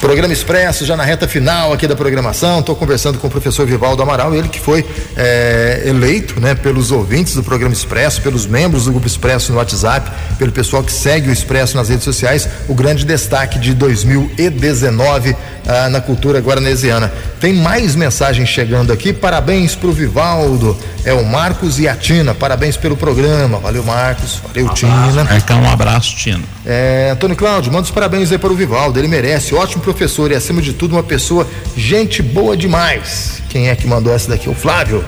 Programa 0.00 0.32
Expresso, 0.32 0.86
já 0.86 0.96
na 0.96 1.04
reta 1.04 1.28
final 1.28 1.70
aqui 1.70 1.86
da 1.86 1.94
programação. 1.94 2.60
Estou 2.60 2.74
conversando 2.74 3.18
com 3.18 3.26
o 3.26 3.30
professor 3.30 3.66
Vivaldo 3.66 4.02
Amaral, 4.02 4.34
ele 4.34 4.48
que 4.48 4.58
foi 4.58 4.86
é, 5.14 5.82
eleito 5.84 6.40
né, 6.40 6.54
pelos 6.54 6.90
ouvintes 6.90 7.34
do 7.34 7.42
programa 7.42 7.74
Expresso, 7.74 8.22
pelos 8.22 8.46
membros 8.46 8.86
do 8.86 8.92
Grupo 8.92 9.06
Expresso 9.06 9.52
no 9.52 9.58
WhatsApp, 9.58 10.10
pelo 10.38 10.50
pessoal 10.50 10.82
que 10.82 10.92
segue 10.92 11.28
o 11.28 11.32
Expresso 11.32 11.76
nas 11.76 11.90
redes 11.90 12.04
sociais, 12.04 12.48
o 12.68 12.74
grande 12.74 13.04
destaque 13.04 13.58
de 13.58 13.74
2019 13.74 15.36
ah, 15.68 15.88
na 15.90 16.00
cultura 16.00 16.40
guaranesiana. 16.40 17.12
Tem 17.38 17.52
mais 17.52 17.94
mensagens 17.94 18.48
chegando 18.48 18.92
aqui. 18.92 19.12
Parabéns 19.12 19.74
para 19.74 19.88
o 19.88 19.92
Vivaldo, 19.92 20.76
é 21.04 21.12
o 21.12 21.24
Marcos 21.24 21.78
e 21.78 21.86
a 21.86 21.94
Tina. 21.94 22.34
Parabéns 22.34 22.76
pelo 22.76 22.96
programa. 22.96 23.58
Valeu, 23.58 23.84
Marcos. 23.84 24.40
Valeu, 24.48 24.66
um 24.66 24.74
Tina. 24.74 25.24
Marcar 25.24 25.56
um 25.56 25.70
abraço, 25.70 26.16
Tina. 26.16 26.42
É, 26.64 27.10
Antônio 27.12 27.36
Cláudio, 27.36 27.70
manda 27.70 27.84
os 27.84 27.90
parabéns 27.90 28.32
aí 28.32 28.38
para 28.38 28.50
o 28.52 28.56
Vivaldo. 28.56 28.98
Ele 28.98 29.08
merece. 29.08 29.54
Ótimo 29.54 29.82
professor 29.82 30.32
e, 30.32 30.34
acima 30.34 30.62
de 30.62 30.72
tudo, 30.72 30.92
uma 30.92 31.02
pessoa 31.02 31.46
gente 31.76 32.22
boa 32.22 32.56
demais. 32.56 33.42
Quem 33.50 33.68
é 33.68 33.76
que 33.76 33.86
mandou 33.86 34.12
essa 34.12 34.30
daqui? 34.30 34.48
O 34.48 34.54
Flávio. 34.54 35.04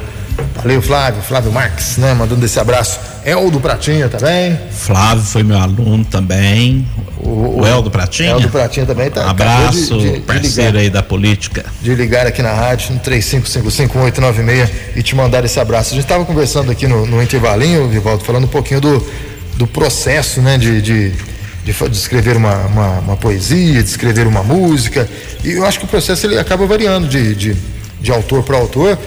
Valeu, 0.63 0.83
Flávio, 0.83 1.23
Flávio 1.23 1.53
Marques, 1.53 1.97
né? 1.97 2.13
Mandando 2.15 2.45
esse 2.45 2.59
abraço. 2.59 3.01
Eldo 3.25 3.61
Pratinha 3.61 4.09
também. 4.09 4.59
Flávio 4.71 5.25
foi 5.25 5.43
meu 5.43 5.59
aluno 5.59 6.05
também. 6.05 6.87
O, 7.19 7.61
o 7.61 7.67
Eldo 7.67 7.91
Pratinha? 7.91 8.31
Eldo 8.31 8.49
Pratinha 8.49 8.87
também 8.87 9.11
tá. 9.11 9.29
Abraço, 9.29 9.99
de, 9.99 10.13
de, 10.13 10.21
parceiro 10.21 10.73
de 10.73 10.79
aí 10.79 10.91
da 10.91 11.03
política. 11.03 11.65
De 11.81 11.95
ligar 11.95 12.27
aqui 12.27 12.43
na 12.43 12.53
rádio, 12.53 12.95
no 12.95 13.01
35551896 13.01 14.71
e 14.97 15.03
te 15.03 15.15
mandar 15.15 15.45
esse 15.45 15.61
abraço. 15.61 15.91
A 15.91 15.95
gente 15.95 16.05
estava 16.05 16.25
conversando 16.25 16.71
aqui 16.71 16.87
no, 16.87 17.07
no 17.07 17.23
intervalinho, 17.23 17.89
Vivaldo, 17.89 18.25
falando 18.25 18.45
um 18.45 18.49
pouquinho 18.49 18.81
do, 18.81 19.07
do 19.57 19.67
processo, 19.67 20.41
né, 20.41 20.57
de, 20.57 20.81
de 20.81 21.13
de 21.65 21.73
de, 21.73 21.73
de 21.73 21.97
escrever 21.97 22.37
uma, 22.37 22.55
uma, 22.67 22.89
uma, 23.01 23.17
poesia, 23.17 23.83
de 23.83 23.89
escrever 23.89 24.27
uma 24.27 24.43
música. 24.43 25.09
E 25.45 25.53
eu 25.53 25.65
acho 25.65 25.79
que 25.79 25.85
o 25.85 25.89
processo 25.89 26.27
ele 26.27 26.39
acaba 26.39 26.67
variando 26.67 27.07
de, 27.07 27.35
de, 27.35 27.57
de 28.01 28.11
autor 28.11 28.43
para 28.43 28.57
autor. 28.57 28.99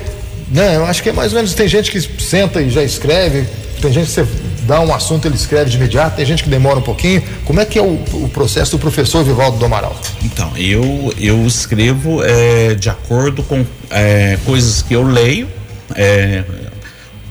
Né? 0.53 0.75
Eu 0.75 0.85
acho 0.85 1.01
que 1.01 1.09
é 1.09 1.11
mais 1.11 1.33
ou 1.33 1.37
menos. 1.37 1.55
Tem 1.55 1.67
gente 1.67 1.91
que 1.91 1.99
senta 1.99 2.61
e 2.61 2.69
já 2.69 2.83
escreve, 2.83 3.47
tem 3.81 3.91
gente 3.91 4.05
que 4.05 4.11
você 4.11 4.27
dá 4.67 4.79
um 4.79 4.93
assunto, 4.93 5.27
ele 5.27 5.35
escreve 5.35 5.69
de 5.69 5.77
imediato, 5.77 6.15
tem 6.15 6.25
gente 6.25 6.43
que 6.43 6.49
demora 6.49 6.77
um 6.77 6.83
pouquinho. 6.83 7.23
Como 7.43 7.59
é 7.59 7.65
que 7.65 7.77
é 7.77 7.81
o, 7.81 7.95
o 8.13 8.29
processo 8.31 8.71
do 8.71 8.79
professor 8.79 9.23
Vivaldo 9.23 9.57
do 9.57 9.65
Amaral? 9.65 9.99
Então, 10.23 10.55
eu, 10.55 11.11
eu 11.19 11.45
escrevo 11.45 12.23
é, 12.23 12.75
de 12.75 12.87
acordo 12.87 13.41
com 13.41 13.65
é, 13.89 14.37
coisas 14.45 14.83
que 14.83 14.93
eu 14.93 15.03
leio. 15.03 15.49
É, 15.95 16.43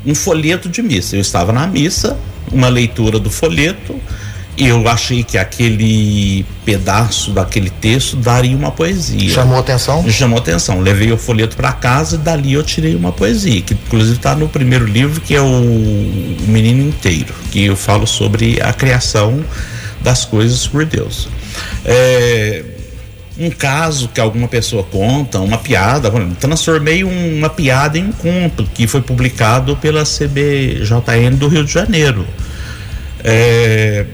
um 0.04 0.16
folheto 0.16 0.68
de 0.68 0.82
missa. 0.82 1.14
Eu 1.14 1.20
estava 1.20 1.52
na 1.52 1.64
missa, 1.66 2.18
uma 2.50 2.68
leitura 2.68 3.20
do 3.20 3.30
folheto 3.30 3.94
eu 4.56 4.86
achei 4.86 5.24
que 5.24 5.38
aquele 5.38 6.44
pedaço 6.64 7.30
daquele 7.30 7.70
texto 7.70 8.16
daria 8.16 8.54
uma 8.54 8.70
poesia. 8.70 9.30
Chamou 9.30 9.58
atenção? 9.58 10.08
Chamou 10.10 10.38
atenção. 10.38 10.80
Levei 10.80 11.10
o 11.10 11.16
folheto 11.16 11.56
para 11.56 11.72
casa 11.72 12.16
e 12.16 12.18
dali 12.18 12.52
eu 12.52 12.62
tirei 12.62 12.94
uma 12.94 13.12
poesia, 13.12 13.62
que 13.62 13.72
inclusive 13.72 14.16
está 14.16 14.34
no 14.34 14.48
primeiro 14.48 14.84
livro, 14.84 15.20
que 15.20 15.34
é 15.34 15.40
o, 15.40 16.36
Menino 16.46 16.82
Inteiro, 16.82 17.32
que 17.50 17.64
eu 17.64 17.76
falo 17.76 18.06
sobre 18.06 18.60
a 18.60 18.72
criação 18.72 19.42
das 20.02 20.24
coisas 20.24 20.66
por 20.66 20.84
Deus. 20.84 21.28
É, 21.84 22.62
um 23.38 23.50
caso 23.50 24.08
que 24.08 24.20
alguma 24.20 24.48
pessoa 24.48 24.82
conta, 24.82 25.40
uma 25.40 25.58
piada, 25.58 26.10
transformei 26.38 27.02
uma 27.02 27.48
piada 27.48 27.96
em 27.96 28.04
um 28.04 28.12
conto 28.12 28.64
que 28.74 28.86
foi 28.86 29.00
publicado 29.00 29.76
pela 29.78 30.04
CBJN 30.04 31.36
do 31.36 31.48
Rio 31.48 31.64
de 31.64 31.72
Janeiro. 31.72 32.26
É, 33.24 34.04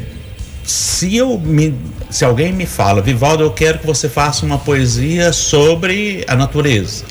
se 0.69 1.17
eu 1.17 1.39
me, 1.39 1.75
se 2.11 2.27
alguém 2.27 2.53
me 2.53 2.67
fala, 2.67 3.01
Vivaldo, 3.01 3.43
eu 3.43 3.51
quero 3.51 3.79
que 3.79 3.87
você 3.87 4.07
faça 4.07 4.45
uma 4.45 4.59
poesia 4.59 5.33
sobre 5.33 6.23
a 6.29 6.37
natureza. 6.37 7.05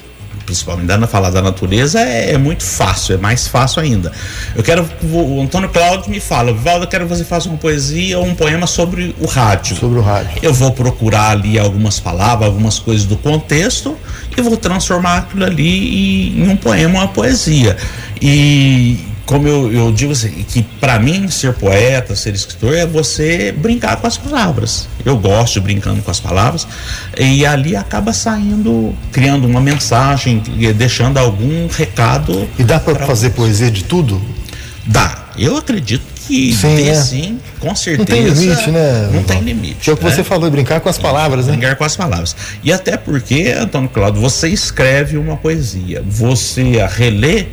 Principalmente 0.46 0.86
dando 0.86 1.06
a 1.06 1.08
falar 1.08 1.32
da 1.32 1.42
natureza 1.42 2.00
é, 2.00 2.34
é, 2.34 2.38
muito 2.38 2.64
fácil, 2.64 3.16
é 3.16 3.18
mais 3.18 3.48
fácil 3.48 3.82
ainda. 3.82 4.12
Eu 4.56 4.62
quero 4.62 4.88
o 5.12 5.42
Antônio 5.42 5.70
Cláudio 5.70 6.12
me 6.12 6.20
fala, 6.20 6.54
Vivaldo, 6.54 6.86
eu 6.86 6.88
quero 6.88 7.06
que 7.06 7.10
você 7.16 7.24
faça 7.24 7.50
uma 7.50 7.58
poesia 7.58 8.20
ou 8.20 8.26
um 8.26 8.36
poema 8.36 8.68
sobre 8.68 9.16
o 9.20 9.26
rádio. 9.26 9.76
Sobre 9.76 9.98
o 9.98 10.02
rádio. 10.04 10.38
Eu 10.44 10.54
vou 10.54 10.72
procurar 10.72 11.32
ali 11.32 11.58
algumas 11.58 12.00
palavras, 12.00 12.48
algumas 12.48 12.78
coisas 12.78 13.08
do 13.08 13.18
contexto 13.18 13.98
e 14.38 14.42
vou 14.42 14.56
transformar 14.56 15.18
aquilo 15.18 15.44
ali 15.44 16.40
em 16.40 16.48
um 16.48 16.56
poema, 16.56 17.00
uma 17.00 17.08
poesia. 17.08 17.76
E 18.22 19.17
como 19.28 19.46
eu, 19.46 19.72
eu 19.72 19.92
digo 19.92 20.14
assim, 20.14 20.30
que 20.48 20.64
para 20.64 20.98
mim 20.98 21.30
ser 21.30 21.54
poeta, 21.54 22.16
ser 22.16 22.34
escritor 22.34 22.74
é 22.74 22.86
você 22.86 23.52
brincar 23.52 23.98
com 23.98 24.08
as 24.08 24.18
palavras. 24.18 24.88
Eu 25.06 25.18
gosto 25.18 25.56
de 25.56 25.60
brincando 25.60 26.02
com 26.02 26.10
as 26.10 26.20
palavras 26.20 26.66
e 27.20 27.46
ali 27.46 27.76
acaba 27.76 28.14
saindo, 28.14 28.96
criando 29.12 29.46
uma 29.46 29.60
mensagem, 29.60 30.42
deixando 30.76 31.18
algum 31.18 31.68
recado. 31.68 32.48
E 32.58 32.64
dá 32.64 32.80
para 32.80 33.06
fazer 33.06 33.32
poesia 33.32 33.70
de 33.70 33.84
tudo? 33.84 34.20
Dá. 34.86 35.26
Eu 35.38 35.58
acredito 35.58 36.06
que 36.26 36.54
sim, 36.54 36.88
é. 36.88 36.96
sim, 36.96 37.40
com 37.60 37.76
certeza. 37.76 38.00
Não 38.00 38.34
tem 38.34 38.46
limite, 38.46 38.72
né? 38.72 39.10
Não 39.14 39.24
tem 39.24 39.42
limite. 39.42 39.90
É 39.90 39.94
o 39.94 39.98
que 39.98 40.06
né? 40.06 40.12
você 40.12 40.24
falou, 40.24 40.50
brincar 40.50 40.80
com 40.80 40.88
as 40.88 40.98
palavras, 40.98 41.48
né? 41.48 41.52
Brincar 41.52 41.76
com 41.76 41.84
as 41.84 41.98
palavras. 41.98 42.34
E 42.64 42.72
até 42.72 42.96
porque, 42.96 43.54
Antônio 43.60 43.90
Claudio, 43.90 44.22
você 44.22 44.48
escreve 44.48 45.18
uma 45.18 45.36
poesia, 45.36 46.02
você 46.06 46.80
a 46.80 46.88
relê 46.88 47.48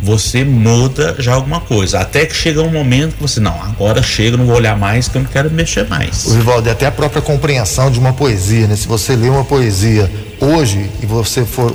você 0.00 0.44
muda 0.44 1.16
já 1.18 1.34
alguma 1.34 1.60
coisa. 1.60 2.00
Até 2.00 2.24
que 2.24 2.34
chega 2.34 2.62
um 2.62 2.70
momento 2.70 3.16
que 3.16 3.22
você, 3.22 3.40
não, 3.40 3.60
agora 3.62 4.02
chega, 4.02 4.36
não 4.36 4.46
vou 4.46 4.56
olhar 4.56 4.76
mais, 4.76 5.08
que 5.08 5.16
eu 5.16 5.22
não 5.22 5.28
quero 5.28 5.50
mexer 5.50 5.86
mais. 5.88 6.26
O 6.26 6.34
Rivaldo, 6.34 6.70
até 6.70 6.86
a 6.86 6.90
própria 6.90 7.20
compreensão 7.20 7.90
de 7.90 7.98
uma 7.98 8.12
poesia, 8.12 8.66
né? 8.66 8.76
Se 8.76 8.86
você 8.86 9.16
lê 9.16 9.28
uma 9.28 9.44
poesia 9.44 10.10
hoje 10.40 10.88
e 11.02 11.06
você 11.06 11.44
for 11.44 11.74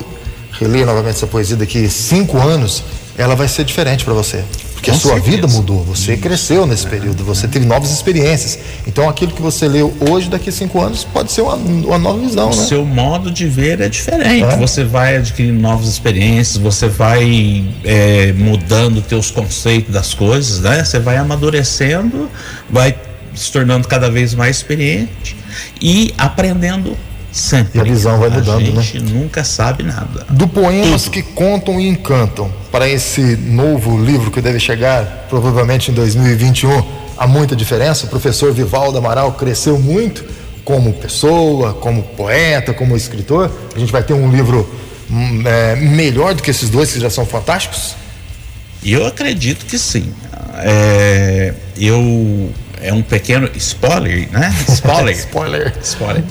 reler 0.52 0.86
novamente 0.86 1.16
essa 1.16 1.28
poesia 1.28 1.58
daqui 1.58 1.90
cinco 1.90 2.38
anos, 2.38 2.84
ela 3.18 3.36
vai 3.36 3.48
ser 3.48 3.64
diferente 3.64 4.06
para 4.06 4.14
você. 4.14 4.44
Porque 4.84 4.92
Com 4.92 4.98
a 4.98 5.00
sua 5.00 5.14
certeza. 5.14 5.32
vida 5.38 5.48
mudou, 5.48 5.82
você 5.82 6.18
cresceu 6.18 6.68
nesse 6.68 6.86
período, 6.86 7.24
você 7.24 7.48
teve 7.48 7.66
novas 7.66 7.90
experiências. 7.90 8.60
Então 8.86 9.08
aquilo 9.08 9.32
que 9.32 9.42
você 9.42 9.66
leu 9.66 9.96
hoje, 10.12 10.30
daqui 10.30 10.50
a 10.50 10.52
cinco 10.52 10.82
anos, 10.82 11.06
pode 11.06 11.32
ser 11.32 11.40
uma, 11.40 11.56
uma 11.56 11.98
nova 11.98 12.20
visão, 12.20 12.48
o 12.50 12.56
né? 12.56 12.66
seu 12.66 12.84
modo 12.84 13.32
de 13.32 13.48
ver 13.48 13.80
é 13.80 13.88
diferente. 13.88 14.44
É. 14.44 14.58
Você 14.58 14.84
vai 14.84 15.16
adquirindo 15.16 15.58
novas 15.58 15.88
experiências, 15.88 16.58
você 16.58 16.90
vai 16.90 17.64
é, 17.86 18.34
mudando 18.34 19.02
teus 19.02 19.32
conceitos 19.32 19.94
das 19.94 20.14
coisas, 20.14 20.60
né? 20.60 20.84
Você 20.84 21.00
vai 21.00 21.16
amadurecendo, 21.16 22.30
vai 22.70 22.94
se 23.34 23.50
tornando 23.54 23.88
cada 23.88 24.12
vez 24.12 24.36
mais 24.36 24.58
experiente 24.58 25.38
e 25.82 26.14
aprendendo 26.18 26.98
Sempre. 27.34 27.80
E 27.80 27.82
a 27.82 27.84
visão 27.84 28.20
vai 28.20 28.30
mudando, 28.30 28.62
né? 28.74 28.80
A 28.80 28.82
gente 28.84 29.04
né? 29.04 29.20
nunca 29.20 29.44
sabe 29.44 29.82
nada. 29.82 30.24
Do 30.30 30.48
Poemas 30.48 31.04
Tudo. 31.06 31.14
que 31.14 31.24
Contam 31.24 31.82
e 31.82 31.88
Encantam, 31.88 32.54
para 32.72 32.88
esse 32.88 33.22
novo 33.22 34.00
livro 34.00 34.30
que 34.30 34.40
deve 34.40 34.60
chegar 34.60 35.26
provavelmente 35.28 35.90
em 35.90 35.96
2021, 35.96 36.84
há 37.18 37.26
muita 37.26 37.56
diferença. 37.56 38.06
O 38.06 38.10
professor 38.10 38.54
Vivaldo 38.54 39.00
Amaral 39.00 39.32
cresceu 39.32 39.80
muito 39.80 40.24
como 40.64 40.94
pessoa, 40.94 41.74
como 41.74 42.04
poeta, 42.04 42.72
como 42.72 42.96
escritor. 42.96 43.52
A 43.76 43.80
gente 43.80 43.92
vai 43.92 44.04
ter 44.04 44.14
um 44.14 44.30
livro 44.30 44.70
hum, 45.10 45.42
é, 45.44 45.76
melhor 45.76 46.36
do 46.36 46.44
que 46.44 46.52
esses 46.52 46.70
dois 46.70 46.94
que 46.94 47.00
já 47.00 47.10
são 47.10 47.26
fantásticos? 47.26 47.96
Eu 48.86 49.08
acredito 49.08 49.66
que 49.66 49.80
sim. 49.80 50.14
É, 50.58 51.54
eu 51.80 52.52
é 52.84 52.94
um 52.94 53.02
pequeno 53.02 53.50
spoiler, 53.56 54.30
né? 54.30 54.54
Spoiler. 54.68 55.16
spoiler. 55.16 55.74
Spoiler. 55.82 56.24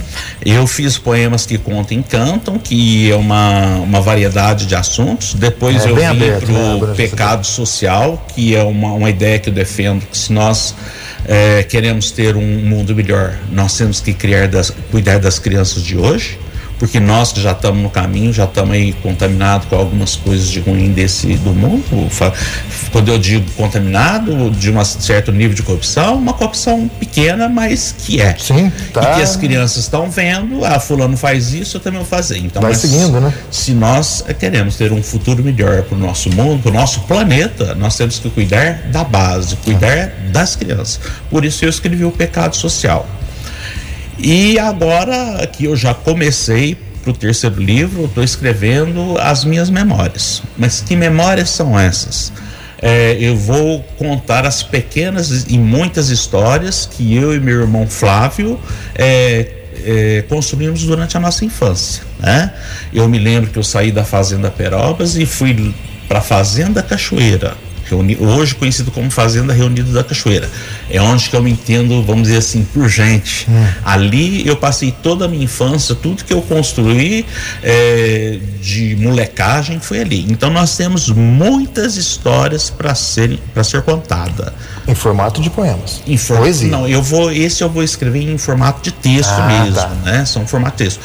Eu 0.45 0.67
fiz 0.67 0.99
poemas 0.99 1.47
que 1.47 1.57
contam 1.57 1.99
e 1.99 2.03
cantam, 2.03 2.59
que 2.59 3.11
é 3.11 3.17
uma, 3.17 3.77
uma 3.77 4.01
variedade 4.01 4.67
de 4.67 4.75
assuntos. 4.75 5.35
Depois 5.35 5.85
é, 5.85 5.91
eu 5.91 5.97
vim 5.97 6.03
para 6.41 6.53
o 6.53 6.87
né, 6.87 6.95
pecado 6.95 7.47
social, 7.47 8.25
que 8.35 8.55
é 8.55 8.62
uma, 8.62 8.93
uma 8.93 9.09
ideia 9.09 9.38
que 9.38 9.49
eu 9.49 9.55
defendo, 9.55 10.07
que 10.07 10.17
se 10.17 10.33
nós 10.33 10.75
é, 11.27 11.62
queremos 11.62 12.11
ter 12.11 12.37
um 12.37 12.59
mundo 12.61 12.95
melhor, 12.95 13.35
nós 13.51 13.77
temos 13.77 14.01
que 14.01 14.12
criar 14.12 14.47
das, 14.47 14.71
cuidar 14.91 15.19
das 15.19 15.38
crianças 15.38 15.83
de 15.83 15.97
hoje 15.97 16.38
porque 16.83 16.99
nós 16.99 17.31
que 17.31 17.40
já 17.40 17.53
estamos 17.53 17.81
no 17.81 17.88
caminho, 17.88 18.33
já 18.33 18.42
estamos 18.42 18.73
aí 18.73 18.92
contaminados 18.92 19.68
com 19.68 19.77
algumas 19.77 20.16
coisas 20.16 20.51
de 20.51 20.59
ruim 20.59 20.90
desse 20.90 21.37
do 21.37 21.55
mundo. 21.55 21.85
Quando 22.90 23.09
eu 23.09 23.21
digo 23.21 23.49
contaminado, 23.53 24.51
de 24.51 24.68
um 24.68 24.85
certo 24.85 25.31
nível 25.31 25.55
de 25.55 25.62
corrupção, 25.62 26.16
uma 26.16 26.33
corrupção 26.33 26.90
pequena, 26.99 27.49
mas 27.49 27.95
que 27.97 28.21
é. 28.21 28.35
Sim, 28.37 28.73
tá. 28.92 29.12
E 29.12 29.14
que 29.14 29.23
as 29.23 29.37
crianças 29.37 29.77
estão 29.77 30.11
vendo, 30.11 30.64
ah, 30.64 30.81
fulano 30.81 31.16
faz 31.16 31.55
isso, 31.55 31.77
eu 31.77 31.81
também 31.81 32.01
vou 32.01 32.09
fazer. 32.09 32.38
Então, 32.38 32.61
Vai 32.61 32.75
seguindo, 32.75 33.21
né? 33.21 33.33
Se 33.49 33.71
nós 33.75 34.25
queremos 34.40 34.75
ter 34.75 34.90
um 34.90 35.05
futuro 35.05 35.40
melhor 35.40 35.85
para 35.85 35.97
o 35.97 36.01
nosso 36.01 36.31
mundo, 36.31 36.62
para 36.64 36.73
o 36.73 36.75
nosso 36.75 37.03
planeta, 37.03 37.77
nós 37.77 37.97
temos 37.97 38.18
que 38.18 38.29
cuidar 38.29 38.88
da 38.90 39.05
base, 39.05 39.55
cuidar 39.55 40.09
das 40.33 40.57
crianças. 40.57 40.99
Por 41.31 41.45
isso 41.45 41.64
eu 41.64 41.68
escrevi 41.68 42.05
o 42.05 42.11
pecado 42.11 42.57
social. 42.57 43.07
E 44.18 44.59
agora 44.59 45.46
que 45.46 45.64
eu 45.64 45.77
já 45.77 45.94
comecei 45.94 46.77
para 47.03 47.11
o 47.11 47.14
terceiro 47.14 47.61
livro, 47.61 48.05
estou 48.05 48.22
escrevendo 48.22 49.18
as 49.18 49.44
minhas 49.44 49.68
memórias. 49.68 50.42
Mas 50.57 50.81
que 50.81 50.94
memórias 50.94 51.51
são 51.51 51.79
essas? 51.79 52.33
É, 52.81 53.16
eu 53.20 53.37
vou 53.37 53.81
contar 53.96 54.44
as 54.44 54.62
pequenas 54.62 55.46
e 55.48 55.57
muitas 55.57 56.11
histórias 56.11 56.85
que 56.85 57.14
eu 57.14 57.35
e 57.35 57.38
meu 57.38 57.61
irmão 57.61 57.87
Flávio 57.87 58.59
é, 58.94 59.53
é, 59.85 60.25
durante 60.85 61.16
a 61.16 61.20
nossa 61.20 61.44
infância. 61.44 62.03
Né? 62.18 62.53
Eu 62.92 63.09
me 63.09 63.18
lembro 63.18 63.51
que 63.51 63.59
eu 63.59 63.62
saí 63.62 63.92
da 63.92 64.05
Fazenda 64.05 64.51
Perobas 64.51 65.16
e 65.16 65.25
fui 65.25 65.75
para 66.09 66.18
a 66.18 66.22
Fazenda 66.22 66.83
Cachoeira, 66.83 67.57
hoje 68.21 68.55
conhecido 68.55 68.90
como 68.90 69.11
Fazenda 69.11 69.53
Reunido 69.53 69.92
da 69.92 70.05
Cachoeira. 70.05 70.49
É 70.90 71.01
onde 71.01 71.29
que 71.29 71.37
eu 71.37 71.42
me 71.42 71.51
entendo, 71.51 72.03
vamos 72.03 72.25
dizer 72.25 72.38
assim, 72.38 72.64
por 72.64 72.88
gente. 72.88 73.47
Hum. 73.51 73.66
Ali 73.85 74.47
eu 74.47 74.57
passei 74.57 74.92
toda 75.03 75.25
a 75.25 75.29
minha 75.29 75.45
infância, 75.45 75.95
tudo 75.95 76.25
que 76.25 76.33
eu 76.33 76.42
construí 76.42 77.27
é, 77.62 78.38
de 78.61 78.97
molecagem 78.97 79.81
foi 79.81 80.01
ali. 80.01 80.27
Então 80.31 80.51
nós 80.51 80.77
temos 80.77 81.09
muitas 81.09 81.97
histórias 81.97 82.71
para 82.71 82.95
ser 82.95 83.38
para 83.53 83.64
ser 83.64 83.83
contada. 83.83 84.53
Em 84.87 84.95
formato 84.95 85.40
de 85.40 85.51
poemas. 85.51 86.03
Em. 86.07 86.16
Poesia. 86.16 86.71
Não, 86.71 86.88
eu 86.88 87.03
vou 87.03 87.31
esse 87.31 87.62
eu 87.62 87.68
vou 87.68 87.83
escrever 87.83 88.23
em 88.23 88.38
formato 88.38 88.83
de 88.83 88.92
texto 88.92 89.33
ah, 89.33 89.47
mesmo, 89.47 89.75
tá. 89.75 89.88
né? 90.05 90.25
São 90.25 90.47
formato 90.47 90.77
de 90.79 90.85
texto 90.85 91.01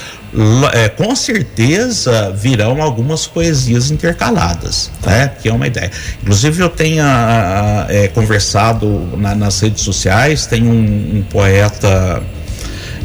é, 0.73 0.89
com 0.89 1.15
certeza 1.15 2.31
virão 2.31 2.81
algumas 2.81 3.25
poesias 3.25 3.91
intercaladas, 3.91 4.91
né? 5.05 5.31
Que 5.41 5.49
é 5.49 5.53
uma 5.53 5.67
ideia. 5.67 5.91
Inclusive 6.21 6.61
eu 6.61 6.69
tenho 6.69 7.03
a, 7.03 7.85
a, 7.87 7.93
é, 7.93 8.07
conversado 8.07 8.87
na, 9.17 9.33
nas 9.33 9.59
redes 9.61 9.83
sociais, 9.83 10.45
tem 10.45 10.63
um, 10.63 11.17
um 11.17 11.23
poeta 11.23 12.21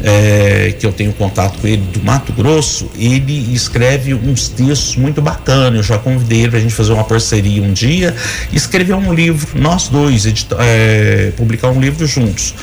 é, 0.03 0.75
que 0.77 0.85
eu 0.85 0.91
tenho 0.91 1.13
contato 1.13 1.59
com 1.59 1.67
ele 1.67 1.81
do 1.93 2.03
Mato 2.03 2.33
Grosso, 2.33 2.91
ele 2.97 3.53
escreve 3.53 4.13
uns 4.13 4.49
textos 4.49 4.97
muito 4.97 5.21
bacanas. 5.21 5.75
Eu 5.75 5.83
já 5.83 5.97
convidei 5.97 6.41
ele 6.41 6.49
para 6.49 6.59
a 6.59 6.61
gente 6.61 6.73
fazer 6.73 6.91
uma 6.91 7.05
parceria 7.05 7.63
um 7.63 7.71
dia 7.71 8.13
escrever 8.51 8.95
um 8.95 9.13
livro, 9.13 9.47
nós 9.59 9.87
dois, 9.87 10.25
é, 10.59 11.31
publicar 11.37 11.69
um 11.69 11.79
livro 11.79 12.05
juntos. 12.05 12.53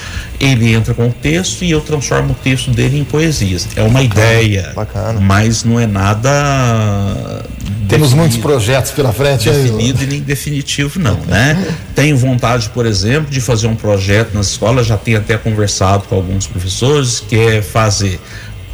Ele 0.40 0.72
entra 0.72 0.94
com 0.94 1.07
o 1.09 1.12
texto 1.12 1.62
e 1.62 1.70
eu 1.70 1.83
transformo 1.83 2.33
o 2.33 2.35
texto 2.35 2.70
dele 2.70 2.98
em 2.98 3.05
poesias. 3.05 3.68
É 3.76 3.83
uma 3.83 4.03
bacana, 4.03 4.24
ideia, 4.24 4.72
bacana. 4.74 5.20
mas 5.20 5.64
não 5.64 5.79
é 5.79 5.87
nada. 5.87 7.44
Temos 7.87 8.14
muitos 8.14 8.38
projetos 8.38 8.90
pela 8.92 9.12
frente. 9.12 9.50
Definido 9.50 10.03
e 10.03 10.07
nem 10.07 10.20
definitivo, 10.20 10.98
não, 10.98 11.20
né? 11.26 11.76
Tenho 11.94 12.16
vontade, 12.16 12.70
por 12.70 12.87
exemplo, 12.87 13.31
de 13.31 13.40
fazer 13.40 13.66
um 13.66 13.76
projeto 13.76 14.33
nas 14.33 14.48
escolas, 14.48 14.87
já 14.87 14.96
tenho 14.96 15.18
até 15.18 15.37
conversado 15.37 16.05
com 16.09 16.14
alguns 16.14 16.46
professores 16.46 17.20
que 17.20 17.37
é 17.37 17.61
fazer 17.61 18.18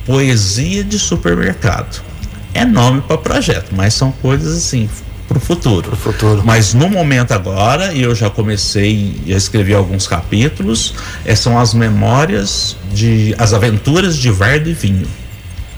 poesia 0.05 0.85
de 0.85 0.99
supermercado. 1.01 2.01
É 2.55 2.65
nome 2.65 3.01
para 3.01 3.19
projeto, 3.19 3.71
mas 3.73 3.93
são 3.93 4.13
coisas 4.13 4.57
assim 4.57 4.89
para 5.39 5.39
o 5.39 5.41
futuro. 5.41 5.89
Pro 5.89 5.97
futuro. 5.97 6.43
Mas 6.45 6.75
no 6.75 6.89
momento 6.89 7.33
agora, 7.33 7.95
eu 7.95 8.15
já 8.15 8.31
comecei 8.31 9.15
a 9.29 9.33
escrever 9.33 9.75
alguns 9.75 10.07
capítulos, 10.07 10.95
é, 11.25 11.35
são 11.35 11.59
as 11.59 11.75
memórias 11.75 12.77
de 12.93 13.35
as 13.39 13.53
aventuras 13.53 14.17
de 14.17 14.31
Vardo 14.31 14.69
e 14.69 14.73
Vinho. 14.73 15.07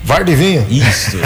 Vardo 0.08 0.30
e 0.30 0.34
Vinho? 0.34 0.66
Isso. 0.70 1.18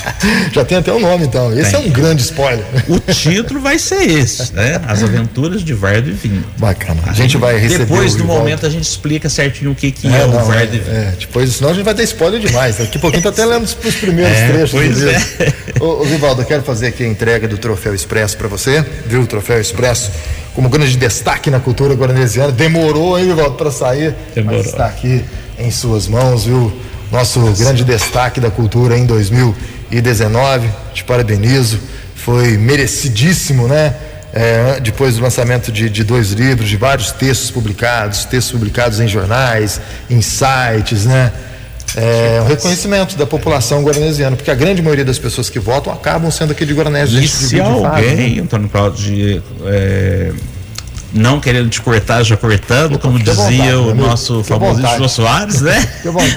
Já 0.50 0.64
tem 0.64 0.78
até 0.78 0.90
o 0.90 0.96
um 0.96 1.00
nome, 1.00 1.26
então. 1.26 1.52
Esse 1.52 1.72
tem. 1.72 1.84
é 1.84 1.86
um 1.86 1.90
grande 1.90 2.22
spoiler. 2.22 2.64
O 2.88 2.98
título 2.98 3.60
vai 3.60 3.78
ser 3.78 4.00
esse, 4.00 4.54
né? 4.54 4.80
As 4.88 5.02
Aventuras 5.02 5.62
de 5.62 5.74
Vardo 5.74 6.08
e 6.08 6.12
Vinho. 6.12 6.42
Bacana. 6.56 7.02
A 7.06 7.12
gente 7.12 7.36
vai 7.36 7.58
receber. 7.58 7.84
Depois, 7.84 8.16
no 8.16 8.24
momento, 8.24 8.64
a 8.64 8.70
gente 8.70 8.84
explica 8.84 9.28
certinho 9.28 9.72
o 9.72 9.74
que, 9.74 9.90
que 9.90 10.08
é, 10.08 10.22
é 10.22 10.26
não, 10.26 10.40
o 10.40 10.44
Vardo 10.46 10.72
é, 10.72 10.76
e 10.76 10.78
Vinho. 10.78 10.96
É, 10.96 11.14
depois, 11.20 11.50
senão 11.54 11.70
a 11.70 11.74
gente 11.74 11.84
vai 11.84 11.94
ter 11.94 12.04
spoiler 12.04 12.40
demais. 12.40 12.78
Daqui 12.78 12.96
a 12.96 13.00
pouquinho 13.00 13.22
tá 13.22 13.28
até 13.28 13.44
lendo 13.44 13.64
os, 13.64 13.76
os 13.84 13.94
primeiros 13.96 14.34
é, 14.34 14.48
trechos. 14.48 14.70
Pois 14.70 15.02
é. 15.02 15.52
Ô, 15.78 16.00
ô, 16.00 16.04
Vivaldo, 16.04 16.40
eu 16.40 16.46
quero 16.46 16.62
fazer 16.62 16.86
aqui 16.86 17.04
a 17.04 17.06
entrega 17.06 17.46
do 17.46 17.58
Troféu 17.58 17.94
Expresso 17.94 18.38
para 18.38 18.48
você, 18.48 18.82
viu? 19.06 19.20
O 19.20 19.26
Troféu 19.26 19.60
Expresso 19.60 20.10
como 20.54 20.70
grande 20.70 20.96
destaque 20.96 21.50
na 21.50 21.60
cultura 21.60 21.92
guaranesiana. 21.92 22.50
Demorou, 22.50 23.18
hein, 23.18 23.26
Vivaldo, 23.26 23.56
para 23.56 23.70
sair. 23.70 24.14
Demorou. 24.34 24.60
Mas 24.60 24.68
está 24.68 24.86
aqui 24.86 25.22
em 25.58 25.70
suas 25.70 26.08
mãos, 26.08 26.46
viu? 26.46 26.72
Nosso 27.10 27.40
grande 27.58 27.84
destaque 27.84 28.40
da 28.40 28.50
cultura 28.50 28.96
em 28.96 29.06
2019. 29.06 30.68
Te 30.94 31.04
parabenizo, 31.04 31.78
foi 32.14 32.56
merecidíssimo, 32.56 33.66
né? 33.66 33.94
É, 34.32 34.78
depois 34.80 35.16
do 35.16 35.22
lançamento 35.22 35.72
de, 35.72 35.90
de, 35.90 36.04
dois 36.04 36.30
livros, 36.30 36.68
de 36.68 36.76
vários 36.76 37.10
textos 37.10 37.50
publicados, 37.50 38.24
textos 38.24 38.52
publicados 38.52 39.00
em 39.00 39.08
jornais, 39.08 39.80
em 40.08 40.22
sites, 40.22 41.04
né? 41.04 41.32
É 41.96 42.40
um 42.40 42.46
reconhecimento 42.46 43.16
da 43.16 43.26
população 43.26 43.82
guaranesiana, 43.82 44.36
porque 44.36 44.50
a 44.50 44.54
grande 44.54 44.80
maioria 44.80 45.04
das 45.04 45.18
pessoas 45.18 45.50
que 45.50 45.58
votam 45.58 45.92
acabam 45.92 46.30
sendo 46.30 46.52
aqui 46.52 46.64
de 46.64 46.72
Guaranés. 46.72 47.10
E 47.10 47.26
se 47.26 47.60
alguém? 47.60 48.38
Antônio 48.38 48.68
Cláudio, 48.68 49.42
é, 49.66 50.32
não 51.12 51.40
querendo 51.40 51.68
te 51.68 51.80
cortar, 51.80 52.22
já 52.22 52.36
cortando, 52.36 52.98
como 52.98 53.18
dizia 53.18 53.76
vontade, 53.76 53.76
o 53.76 53.94
nosso 53.94 54.44
famoso 54.44 54.82
Jô 54.96 55.08
Soares, 55.08 55.60
né? 55.60 55.88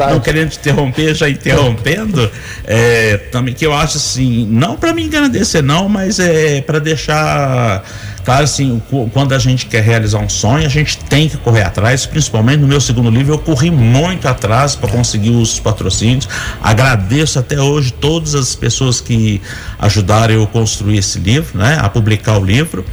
não 0.10 0.20
querendo 0.20 0.50
te 0.50 0.58
interromper, 0.58 1.14
já 1.14 1.30
interrompendo. 1.30 2.30
É, 2.66 3.18
também 3.32 3.54
que 3.54 3.66
eu 3.66 3.74
acho 3.74 3.98
assim, 3.98 4.48
não 4.50 4.76
para 4.76 4.94
me 4.94 5.04
engrandecer, 5.04 5.64
não, 5.64 5.88
mas 5.88 6.20
é 6.20 6.62
para 6.62 6.80
deixar 6.80 7.84
claro 8.24 8.46
assim, 8.46 8.82
quando 9.12 9.34
a 9.34 9.40
gente 9.40 9.66
quer 9.66 9.84
realizar 9.84 10.20
um 10.20 10.30
sonho, 10.30 10.66
a 10.66 10.70
gente 10.70 10.98
tem 10.98 11.28
que 11.28 11.38
correr 11.38 11.64
atrás, 11.64 12.06
principalmente 12.06 12.60
no 12.60 12.68
meu 12.68 12.80
segundo 12.80 13.10
livro, 13.10 13.34
eu 13.34 13.40
corri 13.40 13.70
muito 13.70 14.28
atrás 14.28 14.76
para 14.76 14.90
conseguir 14.90 15.32
os 15.32 15.60
patrocínios. 15.60 16.28
Agradeço 16.62 17.38
até 17.38 17.60
hoje 17.60 17.92
todas 17.92 18.34
as 18.34 18.56
pessoas 18.56 19.02
que 19.02 19.42
ajudaram 19.78 20.34
eu 20.36 20.44
a 20.44 20.48
construir 20.48 20.98
esse 20.98 21.20
livro, 21.20 21.58
né, 21.58 21.78
a 21.82 21.90
publicar 21.90 22.38
o 22.38 22.46
livro 22.46 22.86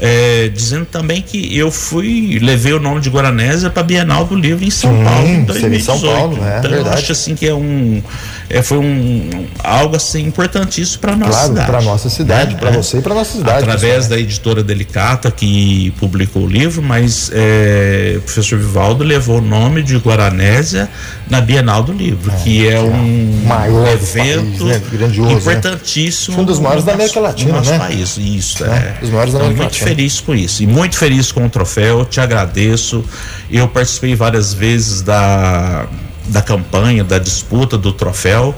é, 0.00 0.48
dizendo 0.48 0.86
também 0.86 1.20
que 1.22 1.56
eu 1.56 1.70
fui, 1.70 2.38
levei 2.40 2.72
o 2.72 2.80
nome 2.80 3.00
de 3.00 3.10
Guaranésia 3.10 3.70
para 3.70 3.82
Bienal 3.82 4.24
do 4.24 4.34
Livro 4.34 4.64
em 4.64 4.70
São 4.70 4.90
Sim, 4.90 5.04
Paulo 5.04 5.28
em 5.28 5.44
2018. 5.44 6.00
São 6.00 6.12
Paulo, 6.12 6.44
é, 6.44 6.58
então 6.58 6.70
verdade. 6.70 6.88
eu 6.88 6.92
acho 6.92 7.12
assim 7.12 7.34
que 7.34 7.46
é 7.46 7.54
um 7.54 8.02
é, 8.50 8.62
foi 8.62 8.78
um 8.78 9.46
algo 9.62 9.96
assim 9.96 10.24
importantíssimo 10.24 11.00
para 11.00 11.14
nossa 11.14 11.30
claro, 11.30 11.48
cidade. 11.48 11.66
para 11.66 11.82
nossa 11.82 12.08
cidade, 12.08 12.54
né? 12.54 12.60
para 12.60 12.70
é. 12.70 12.72
você 12.72 12.98
e 12.98 13.02
para 13.02 13.14
nossa 13.14 13.36
cidade. 13.36 13.58
Através 13.58 14.08
da 14.08 14.18
editora 14.18 14.62
Delicata 14.62 15.30
que 15.30 15.92
publicou 15.98 16.44
o 16.44 16.46
livro, 16.46 16.82
mas 16.82 17.30
é, 17.34 18.14
o 18.16 18.22
professor 18.22 18.58
Vivaldo 18.58 19.04
levou 19.04 19.38
o 19.38 19.42
nome 19.42 19.82
de 19.82 19.96
Guaranésia 19.98 20.88
na 21.28 21.42
Bienal 21.42 21.82
do 21.82 21.92
Livro, 21.92 22.32
é, 22.32 22.42
que 22.42 22.66
é 22.66 22.80
um 22.80 23.42
maior 23.44 23.86
evento 23.88 24.64
país, 24.64 24.80
né? 24.80 24.82
grandioso, 24.92 25.32
importantíssimo. 25.32 26.40
Um 26.40 26.44
dos 26.44 26.58
maiores 26.58 26.84
da 26.84 26.94
América 26.94 27.20
Latina, 27.20 27.50
no 27.50 27.58
nosso 27.58 27.70
né? 27.70 27.78
país. 27.78 28.16
Isso 28.16 28.64
é. 28.64 28.68
é. 28.68 28.98
Os 29.02 29.10
maiores 29.10 29.34
da 29.34 29.40
América 29.40 29.64
Latina 29.64 29.87
feliz 29.88 30.20
com 30.20 30.34
isso 30.34 30.62
e 30.62 30.66
muito 30.66 30.96
feliz 30.96 31.32
com 31.32 31.46
o 31.46 31.50
troféu. 31.50 32.04
Te 32.04 32.20
agradeço. 32.20 33.04
Eu 33.50 33.68
participei 33.68 34.14
várias 34.14 34.52
vezes 34.52 35.02
da, 35.02 35.86
da 36.26 36.42
campanha, 36.42 37.04
da 37.04 37.18
disputa 37.18 37.76
do 37.76 37.92
troféu. 37.92 38.54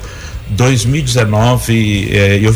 2019 0.50 2.08
eh, 2.12 2.40
eu 2.42 2.54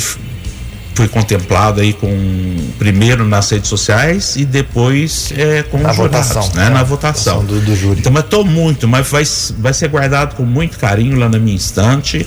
fui 0.94 1.08
contemplado 1.08 1.80
aí 1.80 1.92
com 1.92 2.56
primeiro 2.78 3.26
nas 3.26 3.50
redes 3.50 3.68
sociais 3.68 4.36
e 4.36 4.44
depois 4.44 5.32
eh, 5.36 5.64
com 5.64 5.78
na 5.78 5.90
os 5.90 5.96
votação, 5.96 6.42
jurados, 6.42 6.54
né? 6.54 6.70
Na 6.70 6.82
votação. 6.82 7.44
Do, 7.44 7.60
do 7.60 7.76
júri. 7.76 8.00
Então, 8.00 8.12
mas 8.12 8.24
estou 8.24 8.44
muito, 8.44 8.86
mas 8.86 9.08
vai, 9.08 9.24
vai 9.58 9.72
ser 9.72 9.88
guardado 9.88 10.34
com 10.36 10.44
muito 10.44 10.78
carinho 10.78 11.18
lá 11.18 11.28
na 11.28 11.38
minha 11.38 11.56
estante. 11.56 12.26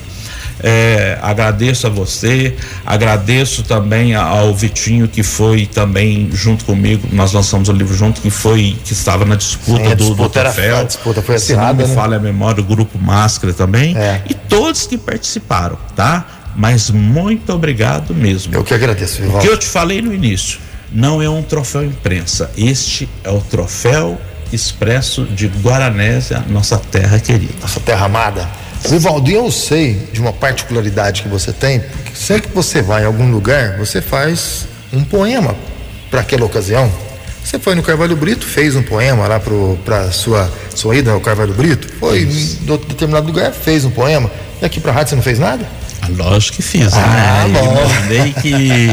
É, 0.61 1.17
agradeço 1.21 1.85
a 1.85 1.89
você, 1.89 2.55
agradeço 2.85 3.63
também 3.63 4.15
ao 4.15 4.55
Vitinho 4.55 5.07
que 5.07 5.21
foi 5.21 5.65
também 5.65 6.29
junto 6.33 6.65
comigo, 6.65 7.07
nós 7.11 7.31
lançamos 7.33 7.69
o 7.69 7.71
livro 7.71 7.95
junto, 7.95 8.21
que 8.21 8.29
foi 8.29 8.75
que 8.83 8.93
estava 8.93 9.23
na 9.25 9.35
disputa, 9.35 9.83
Sim, 9.83 9.89
do, 9.89 9.95
disputa 9.95 10.23
do 10.23 10.29
troféu. 10.29 10.77
A 10.77 10.83
disputa 10.83 11.21
foi 11.21 11.37
Se 11.37 11.55
não 11.55 11.73
me 11.73 11.83
né? 11.83 11.95
falha 11.95 12.17
a 12.17 12.19
memória, 12.19 12.61
o 12.61 12.65
grupo 12.65 12.97
Máscara 12.97 13.53
também. 13.53 13.95
É. 13.95 14.21
E 14.27 14.33
todos 14.33 14.87
que 14.87 14.97
participaram, 14.97 15.77
tá? 15.95 16.25
Mas 16.55 16.89
muito 16.89 17.53
obrigado 17.53 18.15
mesmo. 18.15 18.55
Eu 18.55 18.63
que 18.63 18.73
agradeço, 18.73 19.21
O 19.23 19.39
que 19.39 19.47
eu 19.47 19.57
te 19.57 19.67
falei 19.67 20.01
no 20.01 20.11
início, 20.11 20.59
não 20.91 21.21
é 21.21 21.29
um 21.29 21.43
troféu 21.43 21.83
imprensa. 21.83 22.49
Este 22.57 23.07
é 23.23 23.29
o 23.29 23.39
troféu 23.39 24.19
expresso 24.51 25.25
de 25.25 25.47
Guaranésia, 25.47 26.43
nossa 26.49 26.77
terra 26.77 27.19
querida. 27.19 27.53
Nossa 27.61 27.79
terra 27.79 28.05
amada. 28.05 28.49
Vivaldo, 28.89 29.29
eu 29.29 29.51
sei 29.51 30.07
de 30.13 30.21
uma 30.21 30.31
particularidade 30.31 31.21
que 31.21 31.27
você 31.27 31.51
tem, 31.51 31.79
porque 31.81 32.15
sempre 32.15 32.47
que 32.47 32.55
você 32.55 32.81
vai 32.81 33.03
em 33.03 33.05
algum 33.05 33.29
lugar, 33.29 33.77
você 33.77 34.01
faz 34.01 34.65
um 34.93 35.03
poema 35.03 35.55
para 36.09 36.21
aquela 36.21 36.45
ocasião. 36.45 36.89
Você 37.43 37.59
foi 37.59 37.75
no 37.75 37.83
Carvalho 37.83 38.15
Brito, 38.15 38.45
fez 38.45 38.75
um 38.75 38.83
poema 38.83 39.27
lá 39.27 39.39
para 39.39 40.11
sua 40.11 40.51
sua 40.73 40.95
ida 40.95 41.11
ao 41.11 41.19
Carvalho 41.19 41.53
Brito, 41.53 41.87
foi 41.99 42.21
em 42.21 42.77
determinado 42.87 43.27
lugar, 43.27 43.51
fez 43.51 43.83
um 43.83 43.91
poema. 43.91 44.31
E 44.61 44.65
aqui 44.65 44.79
para 44.79 44.91
a 44.91 44.95
rádio 44.95 45.09
você 45.09 45.15
não 45.15 45.23
fez 45.23 45.39
nada? 45.39 45.65
Lógico 46.15 46.57
que 46.57 46.61
fiz, 46.61 46.93
ah, 46.93 46.99
né? 47.07 47.49
Imaginei 47.49 48.33
que 48.33 48.87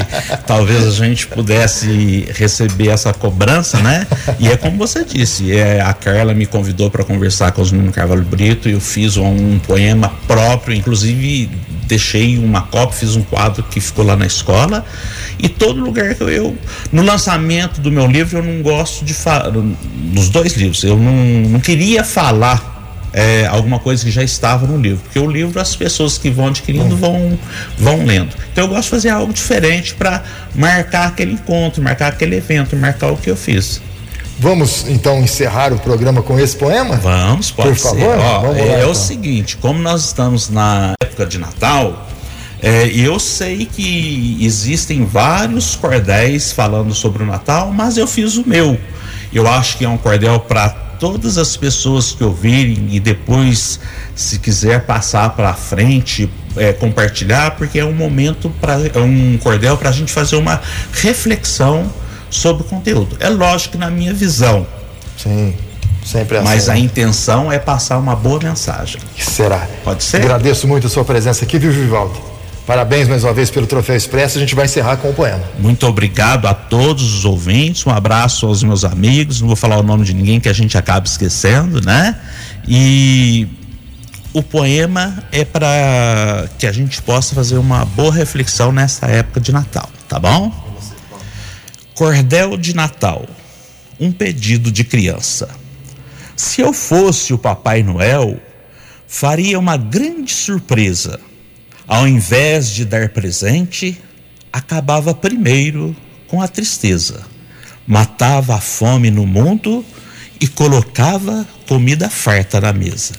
talvez 0.47 0.87
a 0.87 0.91
gente 0.91 1.27
pudesse 1.27 2.27
receber 2.35 2.89
essa 2.89 3.13
cobrança, 3.13 3.81
né? 3.81 4.07
E 4.39 4.49
é 4.49 4.57
como 4.57 4.77
você 4.77 5.05
disse, 5.05 5.53
é, 5.53 5.81
a 5.81 5.93
Carla 5.93 6.35
me 6.35 6.47
convidou 6.47 6.91
para 6.91 7.05
conversar 7.05 7.53
com 7.53 7.63
os 7.63 7.71
meninos 7.71 7.95
Carvalho 7.95 8.23
Brito 8.23 8.69
e 8.69 8.73
eu 8.73 8.81
fiz 8.81 9.17
um, 9.17 9.25
um, 9.27 9.59
poema 9.59 10.13
próprio, 10.27 10.77
inclusive 10.77 11.51
deixei 11.87 12.39
uma 12.39 12.63
cópia, 12.63 12.99
fiz 12.99 13.15
um 13.15 13.23
quadro 13.23 13.63
que 13.63 13.81
ficou 13.81 14.05
lá 14.05 14.17
na 14.17 14.27
escola 14.27 14.85
e 15.39 15.49
todo 15.49 15.81
lugar 15.81 16.15
que 16.15 16.23
eu, 16.23 16.29
eu 16.31 16.59
no 16.91 17.03
lançamento 17.03 17.81
do 17.81 17.93
meu 17.93 18.07
livro 18.07 18.39
eu 18.39 18.43
não 18.43 18.63
gosto 18.63 19.05
de 19.05 19.13
falar, 19.13 19.51
nos 19.51 20.29
dois 20.31 20.55
livros, 20.55 20.83
eu 20.83 20.97
não, 20.97 21.51
não 21.51 21.61
queria 21.61 22.03
falar 22.03 22.74
é, 23.15 23.47
alguma 23.47 23.79
coisa 23.79 24.05
que 24.05 24.11
já 24.11 24.25
estava 24.25 24.67
no 24.67 24.77
livro, 24.77 24.99
porque 25.05 25.21
o 25.21 25.31
livro 25.31 25.61
as 25.61 25.77
pessoas 25.77 26.19
que 26.19 26.29
vão 26.29 26.49
adquirindo 26.49 26.97
vão, 26.97 27.39
vão 27.79 28.05
lendo. 28.05 28.35
Então 28.53 28.65
eu 28.65 28.69
gosto 28.69 28.83
de 28.83 28.91
fazer 28.91 29.11
algo 29.11 29.33
diferente 29.33 29.95
para 29.95 30.25
marcar 30.53 31.07
aquele 31.07 31.33
encontro, 31.33 31.81
marcar 31.81 32.09
aquele 32.09 32.35
evento, 32.37 32.75
marcar 32.75 33.13
o 33.13 33.17
que 33.17 33.31
eu 33.31 33.37
fiz. 33.37 33.81
Vamos 34.37 34.87
então 34.89 35.21
encerrar 35.21 35.73
o 35.73 35.79
programa 35.79 36.23
com 36.23 36.41
esse 36.41 36.57
poema? 36.57 36.97
Vamos, 36.97 37.53
pode 37.53 37.69
Por 37.69 37.79
ser. 37.79 38.01
favor. 38.01 38.19
Ó, 38.19 38.41
Vamos 38.41 38.57
é, 38.57 38.65
lá, 38.65 38.73
é 38.73 38.79
então. 38.79 38.91
o 38.91 38.95
seguinte, 38.97 39.57
como 39.59 39.79
nós 39.79 40.05
estamos 40.05 40.51
na 40.51 40.95
época 41.01 41.25
de 41.25 41.39
Natal, 41.39 42.09
é, 42.61 42.87
eu 42.89 43.21
sei 43.21 43.65
que 43.65 44.39
existem 44.41 45.05
vários 45.05 45.77
cordéis 45.77 46.51
falando 46.51 46.93
sobre 46.93 47.23
o 47.23 47.27
Natal, 47.27 47.71
mas 47.71 47.97
eu 47.97 48.09
fiz 48.09 48.37
o 48.37 48.43
meu. 48.45 48.77
Eu 49.33 49.47
acho 49.47 49.79
que 49.79 49.85
é 49.85 49.89
um 49.89 49.97
cordel 49.97 50.41
para 50.41 50.84
todas 51.05 51.37
as 51.37 51.55
pessoas 51.55 52.13
que 52.13 52.25
ouvirem 52.25 52.89
e 52.91 52.99
depois, 52.99 53.79
se 54.17 54.39
quiser 54.39 54.87
passar 54.87 55.29
para 55.37 55.53
frente, 55.53 56.31
é, 56.57 56.73
compartilhar, 56.73 57.57
porque 57.57 57.79
é 57.79 57.85
um 57.85 57.93
momento 57.93 58.49
para 58.59 58.79
é 58.87 58.99
um 58.99 59.37
cordel 59.37 59.77
para 59.77 59.91
a 59.91 59.93
gente 59.93 60.11
fazer 60.11 60.37
uma 60.37 60.63
reflexão 60.95 61.93
sobre 62.31 62.63
o 62.63 62.65
conteúdo. 62.65 63.19
É 63.21 63.29
lógico 63.29 63.73
que 63.73 63.79
na 63.79 63.91
minha 63.91 64.15
visão, 64.15 64.67
Sim. 65.19 65.55
Sempre 66.03 66.39
assim. 66.39 66.47
Mas 66.47 66.71
a 66.71 66.73
né? 66.73 66.79
intenção 66.79 67.53
é 67.53 67.59
passar 67.59 67.99
uma 67.99 68.17
boa 68.17 68.41
mensagem. 68.43 68.99
Será? 69.19 69.69
Pode 69.85 70.03
ser? 70.03 70.23
Agradeço 70.23 70.67
muito 70.67 70.87
a 70.87 70.91
sua 70.91 71.05
presença 71.05 71.45
aqui, 71.45 71.59
viu, 71.59 71.71
Vivaldo? 71.71 72.34
Parabéns 72.67 73.09
mais 73.09 73.23
uma 73.23 73.33
vez 73.35 73.51
pelo 73.51 73.67
Troféu 73.67 73.95
Expresso. 73.95 74.39
A 74.39 74.41
gente 74.41 74.55
vai 74.55 74.65
encerrar 74.65 74.97
com 74.97 75.11
o 75.11 75.15
poema. 75.15 75.45
Muito 75.59 75.87
obrigado 75.87 76.47
a 76.47 76.55
todos 76.55 77.13
os 77.13 77.27
ouvintes. 77.27 77.85
Um 77.85 77.91
abraço 77.91 78.47
aos 78.47 78.63
meus 78.63 78.85
amigos. 78.85 79.43
Não 79.43 79.49
vou 79.49 79.57
falar 79.57 79.79
o 79.79 79.83
nome 79.83 80.03
de 80.07 80.15
ninguém 80.15 80.41
que 80.41 80.49
a 80.49 80.53
gente 80.53 80.79
acaba 80.79 81.07
esquecendo, 81.07 81.85
né? 81.85 82.19
E 82.67 83.47
o 84.33 84.43
poema 84.43 85.23
é 85.31 85.45
para 85.45 86.49
que 86.59 86.67
a 86.67 86.73
gente 86.73 87.03
possa 87.03 87.35
fazer 87.35 87.59
uma 87.59 87.85
boa 87.85 88.15
reflexão 88.15 88.73
nessa 88.73 89.07
época 89.09 89.41
de 89.41 89.53
Natal, 89.53 89.91
tá 90.09 90.19
bom? 90.19 90.51
Cordel 91.95 92.57
de 92.57 92.75
Natal. 92.75 93.27
Um 94.01 94.11
pedido 94.11 94.73
de 94.73 94.85
criança. 94.85 95.51
Se 96.35 96.63
eu 96.63 96.73
fosse 96.73 97.35
o 97.35 97.39
Papai 97.39 97.83
Noel, 97.83 98.41
faria 99.07 99.59
uma 99.59 99.77
grande 99.77 100.33
surpresa. 100.33 101.21
Ao 101.87 102.09
invés 102.09 102.71
de 102.71 102.85
dar 102.85 103.11
presente, 103.11 104.01
acabava 104.53 105.15
primeiro 105.15 105.95
com 106.27 106.41
a 106.41 106.49
tristeza. 106.49 107.23
Matava 107.87 108.57
a 108.57 108.61
fome 108.61 109.11
no 109.11 109.27
mundo 109.27 109.85
e 110.41 110.49
colocava 110.49 111.47
comida 111.69 112.09
farta 112.09 112.61
na 112.61 112.73
mesa. 112.73 113.13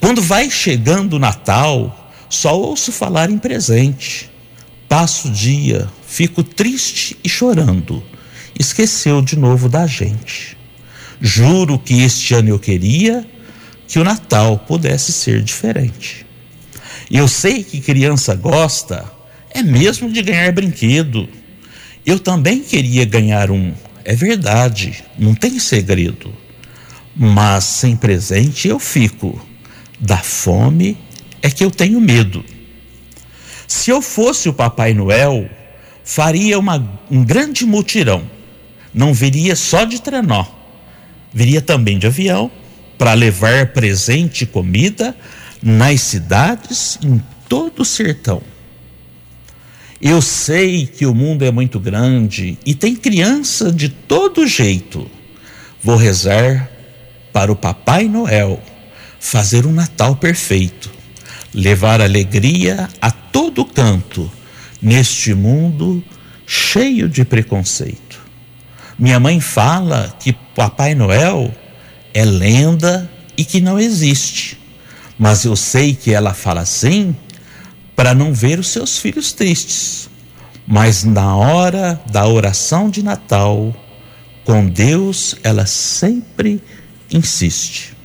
Quando 0.00 0.22
vai 0.22 0.50
chegando 0.50 1.14
o 1.14 1.18
Natal, 1.18 2.12
só 2.30 2.58
ouço 2.58 2.90
falar 2.90 3.30
em 3.30 3.38
presente. 3.38 4.30
Passo 4.88 5.28
o 5.28 5.30
dia, 5.30 5.88
fico 6.06 6.42
triste 6.42 7.16
e 7.22 7.28
chorando. 7.28 8.02
Esqueceu 8.58 9.20
de 9.20 9.36
novo 9.36 9.68
da 9.68 9.86
gente. 9.86 10.56
Juro 11.20 11.78
que 11.78 12.02
este 12.02 12.34
ano 12.34 12.48
eu 12.48 12.58
queria 12.58 13.26
que 13.86 13.98
o 13.98 14.04
Natal 14.04 14.58
pudesse 14.58 15.12
ser 15.12 15.42
diferente. 15.42 16.23
Eu 17.10 17.28
sei 17.28 17.62
que 17.62 17.80
criança 17.80 18.34
gosta 18.34 19.10
é 19.50 19.62
mesmo 19.62 20.10
de 20.10 20.22
ganhar 20.22 20.52
brinquedo. 20.52 21.28
Eu 22.04 22.18
também 22.18 22.60
queria 22.60 23.04
ganhar 23.04 23.50
um, 23.50 23.72
é 24.04 24.14
verdade, 24.14 25.04
não 25.18 25.34
tem 25.34 25.58
segredo. 25.58 26.32
Mas 27.16 27.64
sem 27.64 27.96
presente 27.96 28.68
eu 28.68 28.78
fico. 28.78 29.40
Da 30.00 30.18
fome 30.18 30.98
é 31.40 31.48
que 31.48 31.64
eu 31.64 31.70
tenho 31.70 32.00
medo. 32.00 32.44
Se 33.66 33.90
eu 33.90 34.02
fosse 34.02 34.48
o 34.48 34.52
Papai 34.52 34.92
Noel, 34.92 35.48
faria 36.04 36.58
uma, 36.58 37.00
um 37.10 37.24
grande 37.24 37.64
mutirão. 37.64 38.24
Não 38.92 39.14
viria 39.14 39.56
só 39.56 39.84
de 39.84 40.00
trenó, 40.00 40.44
viria 41.32 41.60
também 41.60 41.98
de 41.98 42.06
avião 42.06 42.50
para 42.96 43.14
levar 43.14 43.72
presente 43.72 44.44
e 44.44 44.46
comida 44.46 45.16
nas 45.64 46.02
cidades, 46.02 46.98
em 47.02 47.22
todo 47.48 47.80
o 47.80 47.84
sertão. 47.86 48.42
Eu 50.00 50.20
sei 50.20 50.86
que 50.86 51.06
o 51.06 51.14
mundo 51.14 51.42
é 51.46 51.50
muito 51.50 51.80
grande 51.80 52.58
e 52.66 52.74
tem 52.74 52.94
criança 52.94 53.72
de 53.72 53.88
todo 53.88 54.46
jeito. 54.46 55.10
Vou 55.82 55.96
rezar 55.96 56.70
para 57.32 57.50
o 57.50 57.56
Papai 57.56 58.06
Noel 58.06 58.62
fazer 59.18 59.64
um 59.64 59.72
Natal 59.72 60.14
perfeito, 60.16 60.90
levar 61.54 62.02
alegria 62.02 62.86
a 63.00 63.10
todo 63.10 63.64
canto 63.64 64.30
neste 64.82 65.32
mundo 65.32 66.04
cheio 66.46 67.08
de 67.08 67.24
preconceito. 67.24 68.20
Minha 68.98 69.18
mãe 69.18 69.40
fala 69.40 70.14
que 70.20 70.34
Papai 70.54 70.94
Noel 70.94 71.54
é 72.12 72.24
lenda 72.24 73.10
e 73.36 73.44
que 73.44 73.62
não 73.62 73.80
existe, 73.80 74.58
mas 75.18 75.44
eu 75.44 75.54
sei 75.56 75.94
que 75.94 76.12
ela 76.12 76.34
fala 76.34 76.60
assim 76.60 77.14
para 77.94 78.14
não 78.14 78.32
ver 78.32 78.58
os 78.58 78.68
seus 78.68 78.98
filhos 78.98 79.32
tristes. 79.32 80.08
Mas 80.66 81.04
na 81.04 81.36
hora 81.36 82.00
da 82.10 82.26
oração 82.26 82.88
de 82.88 83.02
Natal, 83.02 83.74
com 84.44 84.66
Deus, 84.66 85.36
ela 85.42 85.66
sempre 85.66 86.60
insiste. 87.10 87.96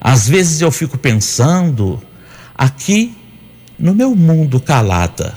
Às 0.00 0.28
vezes 0.28 0.60
eu 0.60 0.70
fico 0.70 0.96
pensando 0.96 2.02
aqui 2.54 3.14
no 3.78 3.94
meu 3.94 4.14
mundo 4.14 4.60
calada, 4.60 5.34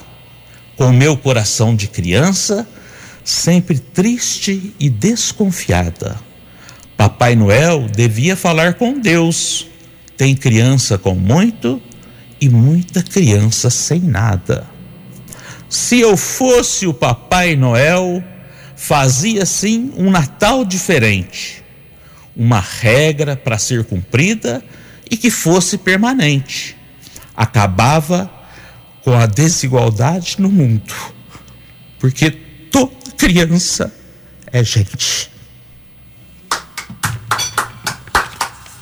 com 0.78 0.88
o 0.88 0.94
meu 0.94 1.16
coração 1.18 1.76
de 1.76 1.88
criança 1.88 2.68
sempre 3.24 3.78
triste 3.80 4.74
e 4.80 4.90
desconfiada. 4.90 6.20
Papai 6.98 7.36
Noel 7.36 7.88
devia 7.88 8.36
falar 8.36 8.76
com 8.76 9.00
Deus. 9.00 9.68
Tem 10.22 10.36
criança 10.36 11.00
com 11.00 11.16
muito 11.16 11.82
e 12.40 12.48
muita 12.48 13.02
criança 13.02 13.72
sem 13.72 14.00
nada. 14.00 14.70
Se 15.68 16.00
eu 16.00 16.16
fosse 16.16 16.86
o 16.86 16.94
Papai 16.94 17.56
Noel, 17.56 18.24
fazia 18.76 19.48
sim 19.48 19.92
um 19.98 20.12
Natal 20.12 20.64
diferente, 20.64 21.64
uma 22.38 22.60
regra 22.60 23.36
para 23.36 23.58
ser 23.58 23.84
cumprida 23.84 24.64
e 25.10 25.18
que 25.18 25.32
fosse 25.32 25.76
permanente. 25.76 26.78
Acabava 27.36 28.32
com 29.02 29.16
a 29.16 29.26
desigualdade 29.26 30.36
no 30.38 30.52
mundo, 30.52 30.94
porque 31.98 32.30
toda 32.30 33.12
criança 33.18 33.92
é 34.52 34.64
gente. 34.64 35.31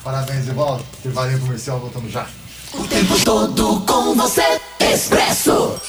Parabéns, 0.10 0.48
Ivaldo. 0.48 0.84
Intervalinho 1.00 1.39
comercial, 1.39 1.80
voltamos 1.80 2.12
já. 2.12 2.26
O 2.74 2.84
tempo 2.86 3.24
todo 3.24 3.82
com 3.82 4.15
você, 4.15 4.41
Expresso. 4.80 5.80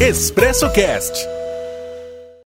Expresso 0.00 0.70
Cast. 0.70 1.28